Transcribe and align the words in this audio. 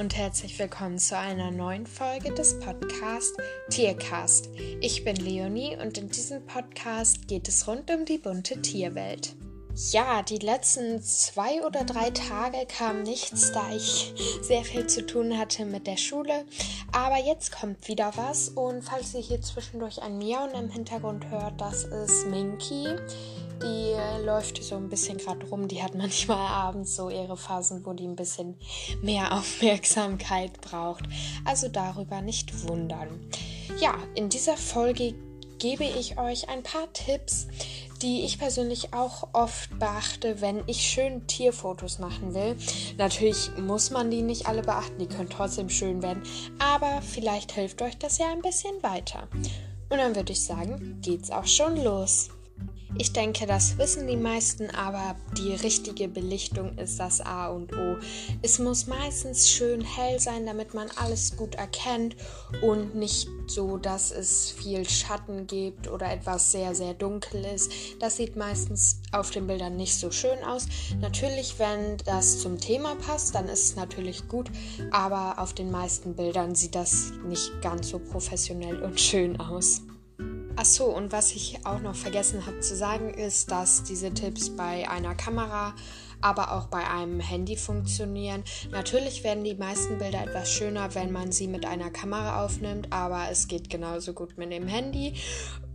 und 0.00 0.16
herzlich 0.16 0.58
willkommen 0.58 0.98
zu 0.98 1.14
einer 1.14 1.50
neuen 1.50 1.86
Folge 1.86 2.32
des 2.32 2.58
Podcasts 2.58 3.36
Tiercast. 3.68 4.48
Ich 4.80 5.04
bin 5.04 5.14
Leonie 5.14 5.76
und 5.76 5.98
in 5.98 6.08
diesem 6.08 6.42
Podcast 6.46 7.28
geht 7.28 7.46
es 7.48 7.68
rund 7.68 7.90
um 7.90 8.06
die 8.06 8.16
bunte 8.16 8.62
Tierwelt. 8.62 9.36
Ja, 9.90 10.22
die 10.22 10.38
letzten 10.38 11.02
zwei 11.02 11.62
oder 11.66 11.84
drei 11.84 12.08
Tage 12.12 12.66
kam 12.66 13.02
nichts, 13.02 13.52
da 13.52 13.70
ich 13.76 14.14
sehr 14.40 14.64
viel 14.64 14.86
zu 14.86 15.04
tun 15.04 15.36
hatte 15.36 15.66
mit 15.66 15.86
der 15.86 15.98
Schule. 15.98 16.46
Aber 16.92 17.18
jetzt 17.18 17.52
kommt 17.52 17.86
wieder 17.86 18.10
was 18.16 18.48
und 18.48 18.80
falls 18.80 19.12
ihr 19.12 19.20
hier 19.20 19.42
zwischendurch 19.42 20.00
ein 20.00 20.16
Miauen 20.16 20.54
im 20.54 20.70
Hintergrund 20.70 21.28
hört, 21.28 21.60
das 21.60 21.84
ist 21.84 22.26
Minky. 22.26 22.86
Die 23.62 23.94
läuft 24.24 24.62
so 24.62 24.76
ein 24.76 24.88
bisschen 24.88 25.18
gerade 25.18 25.46
rum. 25.46 25.68
Die 25.68 25.82
hat 25.82 25.94
manchmal 25.94 26.38
abends 26.50 26.96
so 26.96 27.10
ihre 27.10 27.36
Phasen, 27.36 27.84
wo 27.84 27.92
die 27.92 28.06
ein 28.06 28.16
bisschen 28.16 28.56
mehr 29.02 29.32
Aufmerksamkeit 29.36 30.60
braucht. 30.60 31.04
Also 31.44 31.68
darüber 31.68 32.22
nicht 32.22 32.68
wundern. 32.68 33.20
Ja, 33.80 33.94
in 34.14 34.28
dieser 34.28 34.56
Folge 34.56 35.14
gebe 35.58 35.84
ich 35.84 36.18
euch 36.18 36.48
ein 36.48 36.62
paar 36.62 36.92
Tipps, 36.92 37.46
die 38.02 38.24
ich 38.24 38.38
persönlich 38.38 38.94
auch 38.94 39.28
oft 39.34 39.78
beachte, 39.78 40.40
wenn 40.40 40.62
ich 40.66 40.80
schön 40.80 41.26
Tierfotos 41.26 41.98
machen 41.98 42.34
will. 42.34 42.56
Natürlich 42.96 43.50
muss 43.58 43.90
man 43.90 44.10
die 44.10 44.22
nicht 44.22 44.46
alle 44.46 44.62
beachten, 44.62 44.98
die 44.98 45.06
können 45.06 45.28
trotzdem 45.28 45.68
schön 45.68 46.02
werden, 46.02 46.22
aber 46.58 47.02
vielleicht 47.02 47.52
hilft 47.52 47.82
euch 47.82 47.98
das 47.98 48.18
ja 48.18 48.32
ein 48.32 48.40
bisschen 48.40 48.82
weiter. 48.82 49.28
Und 49.90 49.98
dann 49.98 50.16
würde 50.16 50.32
ich 50.32 50.42
sagen, 50.42 50.98
geht's 51.02 51.30
auch 51.30 51.46
schon 51.46 51.76
los. 51.82 52.30
Ich 52.98 53.12
denke, 53.12 53.46
das 53.46 53.78
wissen 53.78 54.06
die 54.06 54.16
meisten, 54.16 54.68
aber 54.70 55.16
die 55.38 55.54
richtige 55.54 56.08
Belichtung 56.08 56.76
ist 56.76 56.98
das 56.98 57.20
A 57.20 57.48
und 57.48 57.72
O. 57.72 57.96
Es 58.42 58.58
muss 58.58 58.86
meistens 58.86 59.48
schön 59.48 59.80
hell 59.80 60.18
sein, 60.18 60.44
damit 60.44 60.74
man 60.74 60.88
alles 60.96 61.36
gut 61.36 61.54
erkennt 61.54 62.16
und 62.62 62.94
nicht 62.94 63.28
so, 63.46 63.78
dass 63.78 64.10
es 64.10 64.50
viel 64.50 64.88
Schatten 64.88 65.46
gibt 65.46 65.88
oder 65.88 66.12
etwas 66.12 66.52
sehr, 66.52 66.74
sehr 66.74 66.94
dunkel 66.94 67.44
ist. 67.44 67.72
Das 68.00 68.16
sieht 68.16 68.36
meistens 68.36 69.00
auf 69.12 69.30
den 69.30 69.46
Bildern 69.46 69.76
nicht 69.76 69.96
so 69.96 70.10
schön 70.10 70.42
aus. 70.44 70.66
Natürlich, 71.00 71.58
wenn 71.58 71.96
das 72.04 72.40
zum 72.40 72.60
Thema 72.60 72.96
passt, 72.96 73.34
dann 73.34 73.48
ist 73.48 73.64
es 73.64 73.76
natürlich 73.76 74.28
gut, 74.28 74.50
aber 74.90 75.38
auf 75.38 75.54
den 75.54 75.70
meisten 75.70 76.16
Bildern 76.16 76.54
sieht 76.54 76.74
das 76.74 77.12
nicht 77.26 77.50
ganz 77.62 77.88
so 77.88 77.98
professionell 77.98 78.82
und 78.82 79.00
schön 79.00 79.38
aus. 79.40 79.82
Achso, 80.56 80.84
und 80.86 81.12
was 81.12 81.32
ich 81.32 81.64
auch 81.64 81.80
noch 81.80 81.94
vergessen 81.94 82.44
habe 82.44 82.60
zu 82.60 82.76
sagen, 82.76 83.14
ist, 83.14 83.50
dass 83.50 83.82
diese 83.82 84.12
Tipps 84.12 84.50
bei 84.50 84.88
einer 84.90 85.14
Kamera, 85.14 85.74
aber 86.20 86.52
auch 86.52 86.66
bei 86.66 86.86
einem 86.86 87.20
Handy 87.20 87.56
funktionieren. 87.56 88.44
Natürlich 88.70 89.24
werden 89.24 89.42
die 89.42 89.54
meisten 89.54 89.98
Bilder 89.98 90.22
etwas 90.22 90.52
schöner, 90.52 90.94
wenn 90.94 91.12
man 91.12 91.32
sie 91.32 91.48
mit 91.48 91.64
einer 91.64 91.90
Kamera 91.90 92.44
aufnimmt, 92.44 92.92
aber 92.92 93.30
es 93.30 93.48
geht 93.48 93.70
genauso 93.70 94.12
gut 94.12 94.36
mit 94.36 94.52
dem 94.52 94.66
Handy. 94.66 95.14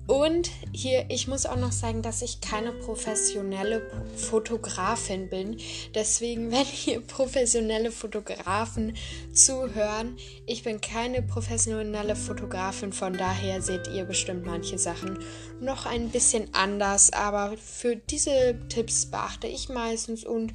Und 0.07 0.51
hier, 0.71 1.05
ich 1.09 1.27
muss 1.27 1.47
auch 1.47 1.55
noch 1.55 1.71
sagen, 1.71 2.03
dass 2.03 2.21
ich 2.21 2.39
keine 2.39 2.71
professionelle 2.71 3.81
Fotografin 4.15 5.29
bin. 5.29 5.57
Deswegen, 5.95 6.51
wenn 6.51 6.65
hier 6.65 7.01
professionelle 7.01 7.91
Fotografen 7.91 8.95
zuhören, 9.33 10.17
ich 10.45 10.63
bin 10.63 10.79
keine 10.79 11.23
professionelle 11.23 12.15
Fotografin. 12.15 12.93
Von 12.93 13.17
daher 13.17 13.61
seht 13.61 13.87
ihr 13.87 14.05
bestimmt 14.05 14.45
manche 14.45 14.77
Sachen 14.77 15.19
noch 15.59 15.87
ein 15.87 16.09
bisschen 16.09 16.49
anders. 16.53 17.11
Aber 17.11 17.55
für 17.57 17.95
diese 17.95 18.59
Tipps 18.69 19.07
beachte 19.07 19.47
ich 19.47 19.69
meistens 19.69 20.23
und 20.23 20.53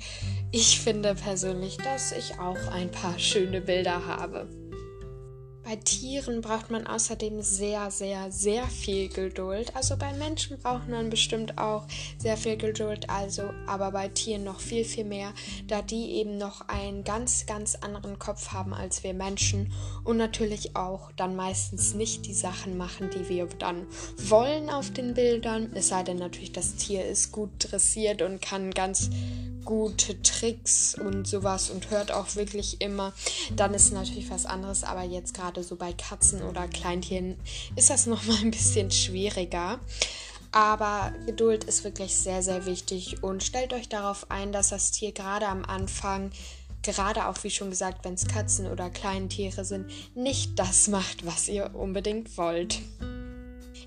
ich 0.53 0.79
finde 0.79 1.15
persönlich, 1.15 1.77
dass 1.79 2.13
ich 2.13 2.39
auch 2.39 2.59
ein 2.73 2.91
paar 2.91 3.19
schöne 3.19 3.61
Bilder 3.61 4.07
habe. 4.07 4.60
Bei 5.63 5.77
Tieren 5.77 6.41
braucht 6.41 6.71
man 6.71 6.87
außerdem 6.87 7.43
sehr, 7.43 7.91
sehr, 7.91 8.33
sehr 8.33 8.67
viel 8.67 9.09
Geduld. 9.09 9.77
Also 9.77 9.97
bei 9.97 10.13
Menschen 10.15 10.59
braucht 10.59 10.89
man 10.89 11.11
bestimmt 11.11 11.59
auch 11.59 11.87
sehr 12.19 12.37
viel 12.39 12.57
Geduld, 12.57 13.11
also 13.11 13.51
aber 13.67 13.91
bei 13.91 14.09
Tieren 14.09 14.45
noch 14.45 14.61
viel, 14.61 14.85
viel 14.85 15.05
mehr, 15.05 15.33
da 15.69 15.83
die 15.83 16.13
eben 16.13 16.39
noch 16.39 16.69
einen 16.69 17.05
ganz, 17.05 17.45
ganz 17.45 17.75
anderen 17.75 18.19
Kopf 18.19 18.53
haben 18.53 18.73
als 18.73 19.05
wir 19.05 19.13
Menschen 19.13 19.73
und 20.03 20.17
natürlich 20.17 20.77
auch 20.77 21.13
dann 21.13 21.37
meistens 21.37 21.95
nicht 21.95 22.27
die 22.27 22.35
Sachen 22.35 22.79
machen, 22.79 23.11
die 23.11 23.29
wir 23.29 23.47
dann 23.59 23.87
wollen 24.17 24.71
auf 24.71 24.91
den 24.91 25.15
Bildern. 25.15 25.71
Es 25.75 25.89
sei 25.89 26.03
denn 26.03 26.17
natürlich, 26.17 26.53
das 26.53 26.77
Tier 26.77 27.05
ist 27.05 27.33
gut 27.33 27.51
dressiert 27.59 28.23
und 28.23 28.41
kann 28.41 28.71
ganz 28.71 29.11
gute 29.65 30.21
Tricks 30.23 30.95
und 30.95 31.27
sowas 31.27 31.71
und 31.71 31.91
hört 31.91 32.13
auch 32.13 32.37
wirklich 32.37 32.81
immer, 32.81 33.13
dann 33.57 33.75
ist 33.75 33.93
natürlich 33.93 34.31
was 34.31 34.47
anderes. 34.47 34.85
Aber 34.85 35.03
jetzt 35.03 35.35
gerade 35.35 35.63
so 35.63 35.77
bei 35.77 35.93
Katzen 35.93 36.43
oder 36.43 36.69
Kleintieren 36.69 37.37
ist 37.77 37.91
das 37.91 38.07
nochmal 38.07 38.39
ein 38.39 38.51
bisschen 38.51 38.91
schwieriger. 38.91 39.81
Aber 40.53 41.13
Geduld 41.27 41.65
ist 41.65 41.85
wirklich 41.85 42.17
sehr, 42.17 42.43
sehr 42.43 42.67
wichtig 42.67 43.23
und 43.23 43.45
stellt 43.45 43.73
euch 43.73 43.89
darauf 43.89 44.31
ein, 44.31 44.51
dass 44.51 44.71
das 44.71 44.91
Tier 44.91 45.13
gerade 45.13 45.47
am 45.47 45.65
Anfang, 45.65 46.33
gerade 46.83 47.29
auch 47.29 47.45
wie 47.45 47.51
schon 47.51 47.71
gesagt, 47.71 48.05
wenn 48.05 48.15
es 48.15 48.27
Katzen 48.27 48.67
oder 48.67 48.91
Kleintiere 48.91 49.65
sind, 49.65 49.87
nicht 50.17 50.59
das 50.59 50.89
macht, 50.89 51.25
was 51.25 51.49
ihr 51.49 51.75
unbedingt 51.75 52.37
wollt. 52.37 52.81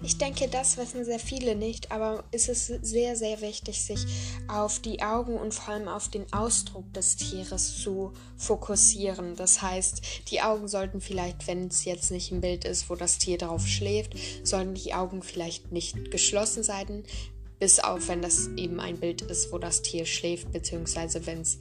Ich 0.06 0.18
denke, 0.18 0.50
das 0.50 0.76
wissen 0.76 1.06
sehr 1.06 1.20
viele 1.20 1.56
nicht, 1.56 1.92
aber 1.94 2.26
es 2.32 2.50
ist 2.50 2.68
sehr, 2.68 3.16
sehr 3.16 3.40
wichtig, 3.40 3.82
sich 3.82 4.06
auf 4.50 4.80
die 4.80 5.02
Augen 5.02 5.38
und 5.38 5.54
vor 5.54 5.74
allem 5.74 5.88
auf 5.88 6.10
den 6.10 6.32
Ausdruck 6.34 6.92
des 6.94 7.16
Tieres 7.16 7.82
zu 7.82 8.12
fokussieren. 8.36 9.38
Das 9.38 9.62
heißt, 9.62 10.02
die 10.30 10.42
Augen 10.42 10.68
sollten 10.68 11.00
vielleicht, 11.00 11.48
wenn 11.48 11.68
es 11.68 11.86
jetzt 11.86 12.12
nicht 12.12 12.34
ein 12.34 12.42
Bild 12.42 12.66
ist, 12.66 12.90
wo 12.90 12.96
das 12.96 13.18
Tier 13.18 13.38
drauf 13.38 13.66
schläft, 13.66 14.16
sollten 14.44 14.74
die 14.74 14.94
Augen 14.94 15.24
vielleicht 15.24 15.72
nicht 15.72 16.12
geschlossen 16.12 16.64
sein, 16.64 17.06
bis 17.60 17.80
auf 17.80 18.10
wenn 18.10 18.22
das 18.22 18.50
eben 18.58 18.82
ein 18.82 19.00
Bild 19.00 19.22
ist, 19.22 19.54
wo 19.54 19.58
das 19.58 19.84
Tier 19.84 20.06
schläft, 20.06 20.52
beziehungsweise 20.52 21.26
wenn 21.26 21.40
es 21.40 21.60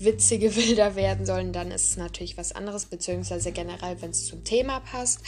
witzige 0.00 0.50
Bilder 0.50 0.96
werden 0.96 1.26
sollen, 1.26 1.52
dann 1.52 1.70
ist 1.70 1.90
es 1.90 1.96
natürlich 1.96 2.36
was 2.36 2.52
anderes, 2.52 2.86
beziehungsweise 2.86 3.52
generell, 3.52 4.00
wenn 4.00 4.10
es 4.10 4.26
zum 4.26 4.44
Thema 4.44 4.80
passt. 4.80 5.20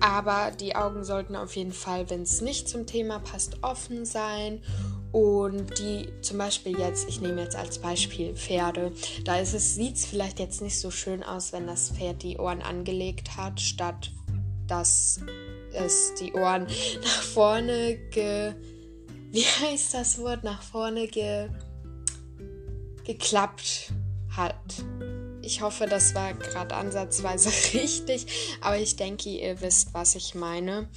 Aber 0.00 0.50
die 0.50 0.76
Augen 0.76 1.04
sollten 1.04 1.36
auf 1.36 1.56
jeden 1.56 1.72
Fall, 1.72 2.08
wenn 2.10 2.22
es 2.22 2.40
nicht 2.40 2.68
zum 2.68 2.86
Thema 2.86 3.18
passt, 3.18 3.62
offen 3.62 4.04
sein. 4.04 4.62
Und 5.10 5.78
die 5.78 6.08
zum 6.20 6.36
Beispiel 6.36 6.78
jetzt, 6.78 7.08
ich 7.08 7.20
nehme 7.20 7.42
jetzt 7.42 7.56
als 7.56 7.78
Beispiel 7.78 8.34
Pferde, 8.34 8.92
da 9.24 9.38
ist 9.38 9.54
es, 9.54 9.74
sieht 9.74 9.96
es 9.96 10.04
vielleicht 10.04 10.38
jetzt 10.38 10.60
nicht 10.60 10.78
so 10.78 10.90
schön 10.90 11.22
aus, 11.22 11.52
wenn 11.52 11.66
das 11.66 11.90
Pferd 11.90 12.22
die 12.22 12.36
Ohren 12.36 12.60
angelegt 12.60 13.36
hat, 13.36 13.58
statt 13.60 14.10
dass 14.66 15.20
es 15.72 16.14
die 16.20 16.32
Ohren 16.34 16.66
nach 17.02 17.22
vorne 17.22 17.96
ge. 18.10 18.54
Wie 19.30 19.44
heißt 19.62 19.94
das 19.94 20.18
Wort? 20.18 20.44
Nach 20.44 20.62
vorne 20.62 21.06
ge 21.06 21.48
geklappt 23.04 23.90
hat. 24.36 24.54
Ich 25.40 25.62
hoffe, 25.62 25.86
das 25.86 26.14
war 26.14 26.34
gerade 26.34 26.74
ansatzweise 26.74 27.48
richtig, 27.78 28.58
aber 28.60 28.76
ich 28.78 28.96
denke, 28.96 29.30
ihr 29.30 29.60
wisst, 29.60 29.94
was 29.94 30.14
ich 30.14 30.34
meine. 30.34 30.88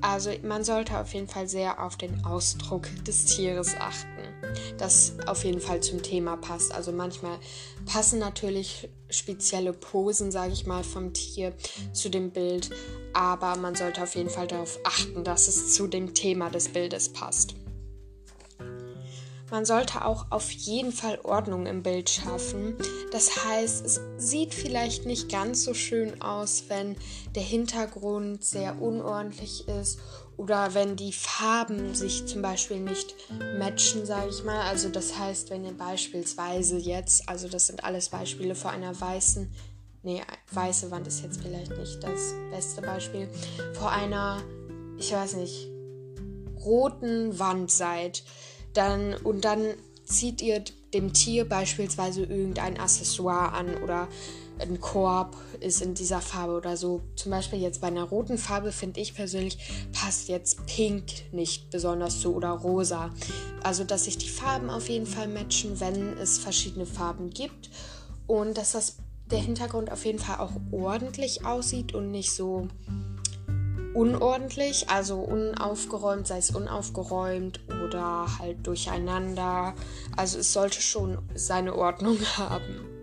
Also 0.00 0.30
man 0.42 0.64
sollte 0.64 0.98
auf 0.98 1.12
jeden 1.12 1.28
Fall 1.28 1.48
sehr 1.48 1.84
auf 1.84 1.96
den 1.96 2.24
Ausdruck 2.24 2.88
des 3.04 3.26
Tieres 3.26 3.74
achten, 3.78 4.22
das 4.78 5.14
auf 5.26 5.44
jeden 5.44 5.60
Fall 5.60 5.82
zum 5.82 6.02
Thema 6.02 6.36
passt. 6.36 6.72
Also 6.72 6.92
manchmal 6.92 7.38
passen 7.84 8.18
natürlich 8.18 8.88
spezielle 9.10 9.72
Posen, 9.72 10.30
sage 10.30 10.52
ich 10.52 10.66
mal, 10.66 10.84
vom 10.84 11.12
Tier 11.12 11.52
zu 11.92 12.08
dem 12.08 12.30
Bild, 12.30 12.70
aber 13.12 13.56
man 13.56 13.74
sollte 13.74 14.02
auf 14.02 14.14
jeden 14.14 14.30
Fall 14.30 14.46
darauf 14.46 14.78
achten, 14.84 15.24
dass 15.24 15.48
es 15.48 15.74
zu 15.74 15.86
dem 15.86 16.14
Thema 16.14 16.50
des 16.50 16.68
Bildes 16.68 17.12
passt. 17.12 17.56
Man 19.50 19.64
sollte 19.64 20.04
auch 20.04 20.26
auf 20.30 20.50
jeden 20.50 20.92
Fall 20.92 21.18
Ordnung 21.22 21.66
im 21.66 21.82
Bild 21.82 22.10
schaffen. 22.10 22.76
Das 23.12 23.44
heißt, 23.44 23.84
es 23.84 24.00
sieht 24.18 24.52
vielleicht 24.52 25.06
nicht 25.06 25.30
ganz 25.30 25.64
so 25.64 25.72
schön 25.72 26.20
aus, 26.20 26.64
wenn 26.68 26.96
der 27.34 27.42
Hintergrund 27.42 28.44
sehr 28.44 28.80
unordentlich 28.82 29.66
ist 29.68 30.00
oder 30.36 30.74
wenn 30.74 30.96
die 30.96 31.12
Farben 31.12 31.94
sich 31.94 32.26
zum 32.26 32.42
Beispiel 32.42 32.78
nicht 32.78 33.14
matchen, 33.58 34.04
sage 34.04 34.28
ich 34.30 34.44
mal. 34.44 34.60
Also 34.68 34.90
das 34.90 35.18
heißt, 35.18 35.48
wenn 35.50 35.64
ihr 35.64 35.76
beispielsweise 35.76 36.76
jetzt, 36.76 37.28
also 37.28 37.48
das 37.48 37.68
sind 37.68 37.84
alles 37.84 38.10
Beispiele 38.10 38.54
vor 38.54 38.70
einer 38.70 38.98
weißen, 38.98 39.50
nee, 40.02 40.22
weiße 40.52 40.90
Wand 40.90 41.06
ist 41.06 41.22
jetzt 41.22 41.40
vielleicht 41.40 41.76
nicht 41.76 42.02
das 42.02 42.34
beste 42.50 42.82
Beispiel, 42.82 43.28
vor 43.72 43.90
einer, 43.90 44.42
ich 44.98 45.10
weiß 45.10 45.34
nicht, 45.36 45.68
roten 46.64 47.38
Wand 47.38 47.70
seid 47.70 48.22
dann, 48.78 49.14
und 49.14 49.44
dann 49.44 49.74
zieht 50.04 50.40
ihr 50.40 50.62
dem 50.94 51.12
Tier 51.12 51.46
beispielsweise 51.46 52.22
irgendein 52.22 52.78
Accessoire 52.78 53.52
an 53.52 53.82
oder 53.82 54.08
ein 54.60 54.80
Korb 54.80 55.36
ist 55.60 55.82
in 55.82 55.94
dieser 55.94 56.20
Farbe 56.20 56.56
oder 56.56 56.76
so. 56.76 57.02
Zum 57.14 57.30
Beispiel 57.30 57.60
jetzt 57.60 57.80
bei 57.80 57.88
einer 57.88 58.04
roten 58.04 58.38
Farbe 58.38 58.72
finde 58.72 59.00
ich 59.00 59.14
persönlich 59.14 59.58
passt 59.92 60.28
jetzt 60.28 60.64
Pink 60.66 61.04
nicht 61.32 61.70
besonders 61.70 62.20
zu 62.20 62.34
oder 62.34 62.50
rosa. 62.50 63.14
Also 63.62 63.84
dass 63.84 64.04
sich 64.04 64.18
die 64.18 64.28
Farben 64.28 64.70
auf 64.70 64.88
jeden 64.88 65.06
Fall 65.06 65.28
matchen, 65.28 65.78
wenn 65.80 66.16
es 66.18 66.38
verschiedene 66.38 66.86
Farben 66.86 67.30
gibt 67.30 67.70
und 68.26 68.56
dass 68.56 68.72
das 68.72 68.96
der 69.30 69.40
Hintergrund 69.40 69.92
auf 69.92 70.04
jeden 70.04 70.18
Fall 70.18 70.38
auch 70.38 70.52
ordentlich 70.72 71.44
aussieht 71.44 71.94
und 71.94 72.10
nicht 72.10 72.32
so 72.32 72.68
unordentlich, 73.94 74.88
also 74.88 75.20
unaufgeräumt, 75.20 76.26
sei 76.26 76.38
es 76.38 76.50
unaufgeräumt 76.50 77.60
oder 77.84 78.26
halt 78.38 78.66
durcheinander. 78.66 79.74
Also 80.16 80.38
es 80.38 80.52
sollte 80.52 80.80
schon 80.80 81.18
seine 81.34 81.74
Ordnung 81.74 82.18
haben. 82.36 82.97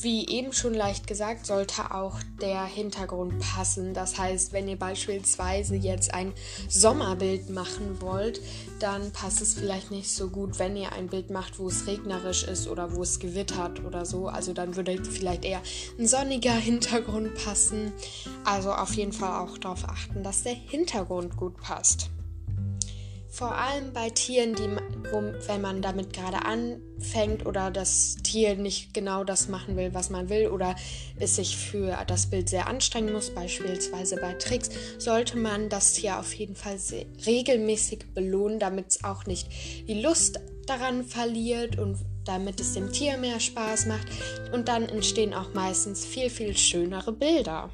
Wie 0.00 0.28
eben 0.28 0.52
schon 0.52 0.74
leicht 0.74 1.08
gesagt, 1.08 1.44
sollte 1.44 1.92
auch 1.92 2.18
der 2.40 2.64
Hintergrund 2.64 3.40
passen. 3.40 3.94
Das 3.94 4.16
heißt, 4.16 4.52
wenn 4.52 4.68
ihr 4.68 4.78
beispielsweise 4.78 5.74
jetzt 5.74 6.14
ein 6.14 6.32
Sommerbild 6.68 7.50
machen 7.50 8.00
wollt, 8.00 8.40
dann 8.78 9.10
passt 9.10 9.40
es 9.40 9.54
vielleicht 9.54 9.90
nicht 9.90 10.08
so 10.08 10.28
gut, 10.28 10.60
wenn 10.60 10.76
ihr 10.76 10.92
ein 10.92 11.08
Bild 11.08 11.30
macht, 11.30 11.58
wo 11.58 11.66
es 11.66 11.88
regnerisch 11.88 12.44
ist 12.44 12.68
oder 12.68 12.94
wo 12.94 13.02
es 13.02 13.18
gewittert 13.18 13.84
oder 13.84 14.06
so. 14.06 14.28
Also 14.28 14.52
dann 14.52 14.76
würde 14.76 15.02
vielleicht 15.04 15.44
eher 15.44 15.62
ein 15.98 16.06
sonniger 16.06 16.54
Hintergrund 16.54 17.34
passen. 17.34 17.92
Also 18.44 18.72
auf 18.72 18.94
jeden 18.94 19.12
Fall 19.12 19.40
auch 19.40 19.58
darauf 19.58 19.84
achten, 19.84 20.22
dass 20.22 20.44
der 20.44 20.54
Hintergrund 20.54 21.36
gut 21.36 21.56
passt. 21.56 22.10
Vor 23.30 23.54
allem 23.54 23.92
bei 23.92 24.08
Tieren, 24.08 24.54
die, 24.54 24.68
wo, 25.12 25.22
wenn 25.46 25.60
man 25.60 25.82
damit 25.82 26.12
gerade 26.14 26.44
anfängt 26.46 27.44
oder 27.44 27.70
das 27.70 28.16
Tier 28.22 28.56
nicht 28.56 28.94
genau 28.94 29.22
das 29.22 29.48
machen 29.48 29.76
will, 29.76 29.92
was 29.92 30.08
man 30.08 30.30
will 30.30 30.48
oder 30.48 30.74
es 31.18 31.36
sich 31.36 31.56
für 31.56 31.96
das 32.06 32.30
Bild 32.30 32.48
sehr 32.48 32.66
anstrengen 32.66 33.12
muss, 33.12 33.30
beispielsweise 33.30 34.16
bei 34.16 34.32
Tricks, 34.32 34.70
sollte 34.98 35.36
man 35.36 35.68
das 35.68 35.92
Tier 35.92 36.18
auf 36.18 36.32
jeden 36.32 36.56
Fall 36.56 36.78
regelmäßig 37.26 38.14
belohnen, 38.14 38.58
damit 38.58 38.88
es 38.88 39.04
auch 39.04 39.26
nicht 39.26 39.48
die 39.86 40.00
Lust 40.00 40.40
daran 40.66 41.04
verliert 41.04 41.78
und 41.78 41.98
damit 42.24 42.60
es 42.60 42.74
dem 42.74 42.92
Tier 42.92 43.18
mehr 43.18 43.40
Spaß 43.40 43.86
macht. 43.86 44.06
Und 44.52 44.68
dann 44.68 44.88
entstehen 44.88 45.34
auch 45.34 45.52
meistens 45.54 46.04
viel, 46.04 46.30
viel 46.30 46.56
schönere 46.56 47.12
Bilder 47.12 47.70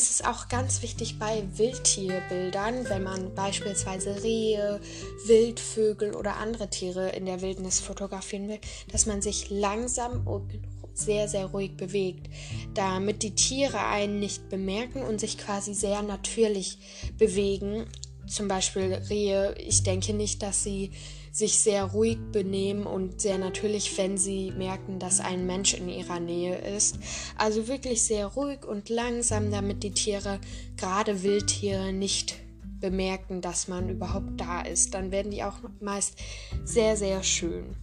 ist 0.00 0.10
es 0.10 0.24
auch 0.24 0.48
ganz 0.48 0.80
wichtig 0.80 1.18
bei 1.18 1.42
Wildtierbildern, 1.56 2.88
wenn 2.88 3.02
man 3.02 3.34
beispielsweise 3.34 4.22
Rehe, 4.22 4.80
Wildvögel 5.26 6.14
oder 6.14 6.38
andere 6.38 6.70
Tiere 6.70 7.10
in 7.10 7.26
der 7.26 7.42
Wildnis 7.42 7.80
fotografieren 7.80 8.48
will, 8.48 8.60
dass 8.90 9.04
man 9.04 9.20
sich 9.20 9.50
langsam 9.50 10.26
und 10.26 10.58
sehr, 10.94 11.28
sehr 11.28 11.44
ruhig 11.44 11.76
bewegt, 11.76 12.30
damit 12.72 13.22
die 13.22 13.34
Tiere 13.34 13.84
einen 13.88 14.20
nicht 14.20 14.48
bemerken 14.48 15.02
und 15.02 15.20
sich 15.20 15.36
quasi 15.36 15.74
sehr 15.74 16.00
natürlich 16.00 16.78
bewegen. 17.18 17.84
Zum 18.26 18.48
Beispiel 18.48 18.94
Rehe, 19.10 19.54
ich 19.58 19.82
denke 19.82 20.14
nicht, 20.14 20.42
dass 20.42 20.62
sie 20.62 20.92
sich 21.32 21.60
sehr 21.60 21.84
ruhig 21.84 22.18
benehmen 22.32 22.84
und 22.86 23.20
sehr 23.20 23.38
natürlich, 23.38 23.96
wenn 23.98 24.18
sie 24.18 24.50
merken, 24.52 24.98
dass 24.98 25.20
ein 25.20 25.46
Mensch 25.46 25.74
in 25.74 25.88
ihrer 25.88 26.20
Nähe 26.20 26.56
ist. 26.56 26.98
Also 27.36 27.68
wirklich 27.68 28.02
sehr 28.02 28.26
ruhig 28.26 28.64
und 28.64 28.88
langsam, 28.88 29.50
damit 29.50 29.82
die 29.82 29.92
Tiere, 29.92 30.40
gerade 30.76 31.22
Wildtiere, 31.22 31.92
nicht 31.92 32.36
bemerken, 32.80 33.40
dass 33.40 33.68
man 33.68 33.88
überhaupt 33.88 34.40
da 34.40 34.62
ist. 34.62 34.94
Dann 34.94 35.10
werden 35.12 35.30
die 35.30 35.44
auch 35.44 35.58
meist 35.80 36.16
sehr, 36.64 36.96
sehr 36.96 37.22
schön. 37.22 37.76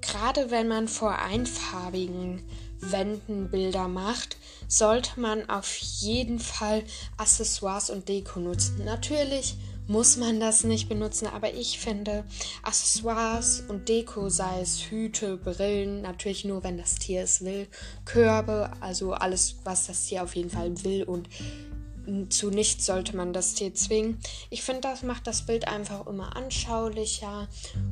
Gerade 0.00 0.50
wenn 0.50 0.68
man 0.68 0.88
vor 0.88 1.18
einfarbigen 1.18 2.42
Wänden 2.80 3.50
Bilder 3.50 3.86
macht, 3.86 4.36
sollte 4.66 5.20
man 5.20 5.48
auf 5.48 5.76
jeden 5.76 6.40
Fall 6.40 6.82
Accessoires 7.16 7.88
und 7.88 8.08
Deko 8.08 8.40
nutzen. 8.40 8.84
Natürlich 8.84 9.56
muss 9.86 10.16
man 10.16 10.40
das 10.40 10.64
nicht 10.64 10.88
benutzen, 10.88 11.26
aber 11.26 11.54
ich 11.54 11.78
finde 11.78 12.24
Accessoires 12.62 13.64
und 13.68 13.88
Deko, 13.88 14.28
sei 14.28 14.60
es 14.60 14.90
Hüte, 14.90 15.36
Brillen, 15.36 16.02
natürlich 16.02 16.44
nur, 16.44 16.62
wenn 16.64 16.78
das 16.78 16.96
Tier 16.96 17.22
es 17.22 17.44
will, 17.44 17.66
Körbe, 18.04 18.70
also 18.80 19.12
alles, 19.12 19.56
was 19.64 19.86
das 19.86 20.06
Tier 20.06 20.22
auf 20.22 20.36
jeden 20.36 20.50
Fall 20.50 20.84
will 20.84 21.04
und 21.04 21.28
zu 22.30 22.50
nichts 22.50 22.86
sollte 22.86 23.16
man 23.16 23.32
das 23.32 23.54
Tier 23.54 23.74
zwingen. 23.74 24.18
Ich 24.50 24.62
finde, 24.62 24.80
das 24.82 25.02
macht 25.02 25.26
das 25.26 25.46
Bild 25.46 25.68
einfach 25.68 26.06
immer 26.06 26.36
anschaulicher 26.36 27.48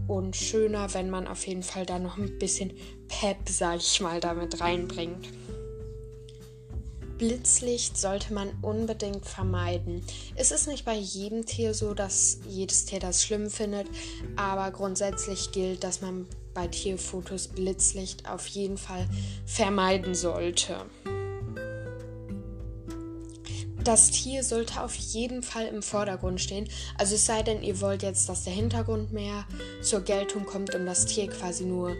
und 0.08 0.34
schöner, 0.36 0.92
wenn 0.94 1.10
man 1.10 1.28
auf 1.28 1.46
jeden 1.46 1.62
Fall 1.62 1.86
da 1.86 1.98
noch 1.98 2.18
ein 2.18 2.38
bisschen 2.38 2.72
Pep, 3.08 3.48
sag 3.48 3.78
ich 3.78 4.00
mal, 4.00 4.20
damit 4.20 4.60
reinbringt. 4.60 5.28
Blitzlicht 7.20 7.98
sollte 7.98 8.32
man 8.32 8.48
unbedingt 8.62 9.26
vermeiden. 9.26 10.02
Es 10.36 10.52
ist 10.52 10.66
nicht 10.66 10.86
bei 10.86 10.94
jedem 10.94 11.44
Tier 11.44 11.74
so, 11.74 11.92
dass 11.92 12.38
jedes 12.48 12.86
Tier 12.86 12.98
das 12.98 13.22
schlimm 13.22 13.50
findet, 13.50 13.88
aber 14.36 14.70
grundsätzlich 14.70 15.52
gilt, 15.52 15.84
dass 15.84 16.00
man 16.00 16.26
bei 16.54 16.66
Tierfotos 16.66 17.48
Blitzlicht 17.48 18.26
auf 18.26 18.46
jeden 18.46 18.78
Fall 18.78 19.06
vermeiden 19.44 20.14
sollte. 20.14 20.86
Das 23.84 24.10
Tier 24.10 24.42
sollte 24.42 24.82
auf 24.82 24.94
jeden 24.94 25.42
Fall 25.42 25.66
im 25.66 25.82
Vordergrund 25.82 26.40
stehen. 26.40 26.70
Also 26.96 27.16
es 27.16 27.26
sei 27.26 27.42
denn, 27.42 27.62
ihr 27.62 27.82
wollt 27.82 28.02
jetzt, 28.02 28.30
dass 28.30 28.44
der 28.44 28.54
Hintergrund 28.54 29.12
mehr 29.12 29.46
zur 29.82 30.00
Geltung 30.00 30.46
kommt 30.46 30.74
und 30.74 30.86
das 30.86 31.04
Tier 31.04 31.28
quasi 31.28 31.64
nur 31.64 31.94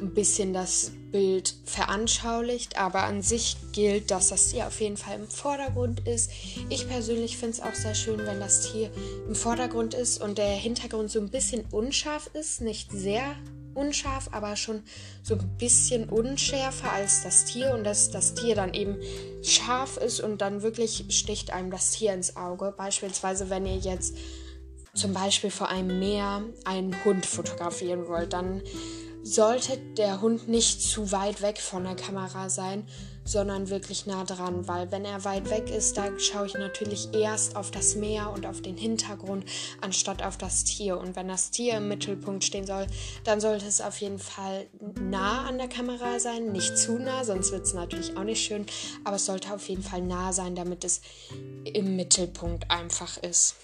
ein 0.00 0.14
bisschen 0.14 0.52
das 0.52 0.92
Bild 1.10 1.54
veranschaulicht, 1.64 2.78
aber 2.78 3.04
an 3.04 3.22
sich 3.22 3.56
gilt, 3.72 4.10
dass 4.10 4.28
das 4.28 4.48
Tier 4.48 4.66
auf 4.66 4.80
jeden 4.80 4.96
Fall 4.96 5.18
im 5.18 5.28
Vordergrund 5.28 6.06
ist. 6.06 6.30
Ich 6.68 6.86
persönlich 6.88 7.36
finde 7.36 7.54
es 7.56 7.60
auch 7.62 7.74
sehr 7.74 7.94
schön, 7.94 8.18
wenn 8.18 8.40
das 8.40 8.70
Tier 8.70 8.90
im 9.26 9.34
Vordergrund 9.34 9.94
ist 9.94 10.20
und 10.22 10.38
der 10.38 10.50
Hintergrund 10.50 11.10
so 11.10 11.20
ein 11.20 11.30
bisschen 11.30 11.64
unscharf 11.70 12.30
ist, 12.34 12.60
nicht 12.60 12.92
sehr 12.92 13.36
unscharf, 13.74 14.28
aber 14.32 14.56
schon 14.56 14.82
so 15.22 15.34
ein 15.34 15.56
bisschen 15.58 16.08
unschärfer 16.08 16.92
als 16.92 17.22
das 17.22 17.44
Tier 17.44 17.72
und 17.74 17.84
dass 17.84 18.10
das 18.10 18.34
Tier 18.34 18.54
dann 18.54 18.74
eben 18.74 18.96
scharf 19.42 19.98
ist 19.98 20.20
und 20.20 20.40
dann 20.40 20.62
wirklich 20.62 21.04
sticht 21.10 21.52
einem 21.52 21.70
das 21.70 21.92
Tier 21.92 22.14
ins 22.14 22.36
Auge. 22.36 22.74
Beispielsweise, 22.76 23.50
wenn 23.50 23.66
ihr 23.66 23.76
jetzt 23.76 24.16
zum 24.94 25.12
Beispiel 25.12 25.50
vor 25.50 25.68
einem 25.68 25.98
Meer 25.98 26.42
einen 26.64 27.04
Hund 27.04 27.26
fotografieren 27.26 28.08
wollt, 28.08 28.32
dann 28.32 28.62
sollte 29.26 29.76
der 29.76 30.20
Hund 30.20 30.46
nicht 30.46 30.80
zu 30.80 31.10
weit 31.10 31.42
weg 31.42 31.58
von 31.58 31.82
der 31.82 31.96
Kamera 31.96 32.48
sein, 32.48 32.86
sondern 33.24 33.70
wirklich 33.70 34.06
nah 34.06 34.22
dran, 34.22 34.68
weil 34.68 34.92
wenn 34.92 35.04
er 35.04 35.24
weit 35.24 35.50
weg 35.50 35.68
ist, 35.68 35.96
da 35.96 36.16
schaue 36.20 36.46
ich 36.46 36.54
natürlich 36.54 37.08
erst 37.12 37.56
auf 37.56 37.72
das 37.72 37.96
Meer 37.96 38.30
und 38.30 38.46
auf 38.46 38.62
den 38.62 38.76
Hintergrund, 38.76 39.44
anstatt 39.80 40.22
auf 40.22 40.38
das 40.38 40.62
Tier. 40.62 40.96
Und 40.96 41.16
wenn 41.16 41.26
das 41.26 41.50
Tier 41.50 41.78
im 41.78 41.88
Mittelpunkt 41.88 42.44
stehen 42.44 42.66
soll, 42.66 42.86
dann 43.24 43.40
sollte 43.40 43.66
es 43.66 43.80
auf 43.80 44.00
jeden 44.00 44.20
Fall 44.20 44.68
nah 45.00 45.44
an 45.48 45.58
der 45.58 45.68
Kamera 45.68 46.20
sein, 46.20 46.52
nicht 46.52 46.78
zu 46.78 46.96
nah, 46.96 47.24
sonst 47.24 47.50
wird 47.50 47.66
es 47.66 47.74
natürlich 47.74 48.16
auch 48.16 48.24
nicht 48.24 48.44
schön, 48.44 48.64
aber 49.02 49.16
es 49.16 49.26
sollte 49.26 49.52
auf 49.52 49.68
jeden 49.68 49.82
Fall 49.82 50.02
nah 50.02 50.32
sein, 50.32 50.54
damit 50.54 50.84
es 50.84 51.00
im 51.64 51.96
Mittelpunkt 51.96 52.70
einfach 52.70 53.16
ist. 53.16 53.56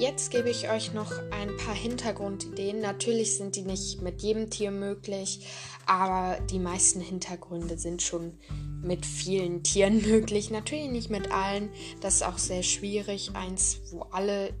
Jetzt 0.00 0.30
gebe 0.30 0.48
ich 0.48 0.70
euch 0.70 0.94
noch 0.94 1.12
ein 1.30 1.54
paar 1.58 1.74
Hintergrundideen. 1.74 2.80
Natürlich 2.80 3.36
sind 3.36 3.54
die 3.54 3.64
nicht 3.64 4.00
mit 4.00 4.22
jedem 4.22 4.48
Tier 4.48 4.70
möglich, 4.70 5.46
aber 5.84 6.40
die 6.46 6.58
meisten 6.58 7.02
Hintergründe 7.02 7.76
sind 7.76 8.00
schon 8.00 8.38
mit 8.82 9.04
vielen 9.04 9.62
Tieren 9.62 10.00
möglich. 10.08 10.50
Natürlich 10.50 10.88
nicht 10.88 11.10
mit 11.10 11.30
allen. 11.30 11.68
Das 12.00 12.14
ist 12.14 12.22
auch 12.22 12.38
sehr 12.38 12.62
schwierig. 12.62 13.32
Eins, 13.34 13.78
wo 13.90 14.00
alle 14.10 14.54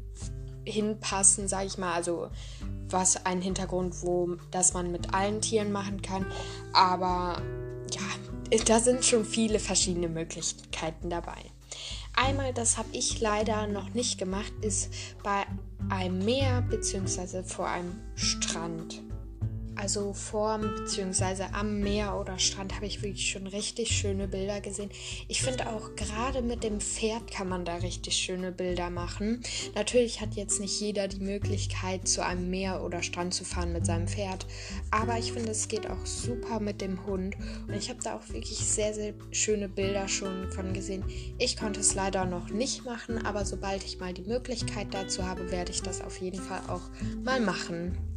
hinpassen, 0.66 1.48
sage 1.48 1.68
ich 1.68 1.78
mal. 1.78 1.94
Also 1.94 2.28
was 2.90 3.24
ein 3.24 3.40
Hintergrund, 3.40 4.02
wo 4.02 4.36
das 4.50 4.74
man 4.74 4.92
mit 4.92 5.14
allen 5.14 5.40
Tieren 5.40 5.72
machen 5.72 6.02
kann. 6.02 6.26
Aber 6.74 7.40
ja, 7.94 8.58
da 8.66 8.78
sind 8.78 9.06
schon 9.06 9.24
viele 9.24 9.58
verschiedene 9.58 10.10
Möglichkeiten 10.10 11.08
dabei. 11.08 11.50
Einmal, 12.22 12.52
das 12.52 12.76
habe 12.76 12.90
ich 12.92 13.18
leider 13.22 13.66
noch 13.66 13.94
nicht 13.94 14.18
gemacht, 14.18 14.52
ist 14.60 14.92
bei 15.22 15.46
einem 15.88 16.22
Meer 16.22 16.60
bzw. 16.60 17.42
vor 17.44 17.66
einem 17.66 17.98
Strand 18.14 19.02
also 19.80 20.12
vorm 20.12 20.74
bzw. 20.76 21.44
am 21.52 21.80
Meer 21.80 22.18
oder 22.20 22.38
Strand 22.38 22.76
habe 22.76 22.86
ich 22.86 23.02
wirklich 23.02 23.30
schon 23.30 23.46
richtig 23.46 23.90
schöne 23.90 24.28
Bilder 24.28 24.60
gesehen. 24.60 24.90
Ich 25.26 25.42
finde 25.42 25.68
auch 25.70 25.96
gerade 25.96 26.42
mit 26.42 26.62
dem 26.62 26.80
Pferd 26.80 27.30
kann 27.30 27.48
man 27.48 27.64
da 27.64 27.76
richtig 27.76 28.16
schöne 28.16 28.52
Bilder 28.52 28.90
machen. 28.90 29.42
Natürlich 29.74 30.20
hat 30.20 30.34
jetzt 30.34 30.60
nicht 30.60 30.78
jeder 30.80 31.08
die 31.08 31.20
Möglichkeit, 31.20 32.06
zu 32.06 32.24
einem 32.24 32.50
Meer 32.50 32.82
oder 32.84 33.02
Strand 33.02 33.32
zu 33.32 33.44
fahren 33.44 33.72
mit 33.72 33.86
seinem 33.86 34.06
Pferd, 34.06 34.46
aber 34.90 35.18
ich 35.18 35.32
finde, 35.32 35.50
es 35.50 35.68
geht 35.68 35.88
auch 35.88 36.04
super 36.04 36.60
mit 36.60 36.80
dem 36.80 37.06
Hund 37.06 37.36
und 37.66 37.74
ich 37.74 37.88
habe 37.88 38.00
da 38.02 38.16
auch 38.16 38.28
wirklich 38.28 38.58
sehr, 38.58 38.92
sehr 38.92 39.14
schöne 39.30 39.68
Bilder 39.68 40.08
schon 40.08 40.50
von 40.52 40.74
gesehen. 40.74 41.04
Ich 41.38 41.56
konnte 41.56 41.80
es 41.80 41.94
leider 41.94 42.26
noch 42.26 42.50
nicht 42.50 42.84
machen, 42.84 43.24
aber 43.24 43.44
sobald 43.44 43.84
ich 43.84 43.98
mal 43.98 44.12
die 44.12 44.22
Möglichkeit 44.22 44.88
dazu 44.90 45.24
habe, 45.26 45.50
werde 45.50 45.72
ich 45.72 45.82
das 45.82 46.02
auf 46.02 46.20
jeden 46.20 46.40
Fall 46.40 46.60
auch 46.68 46.82
mal 47.24 47.40
machen. 47.40 48.09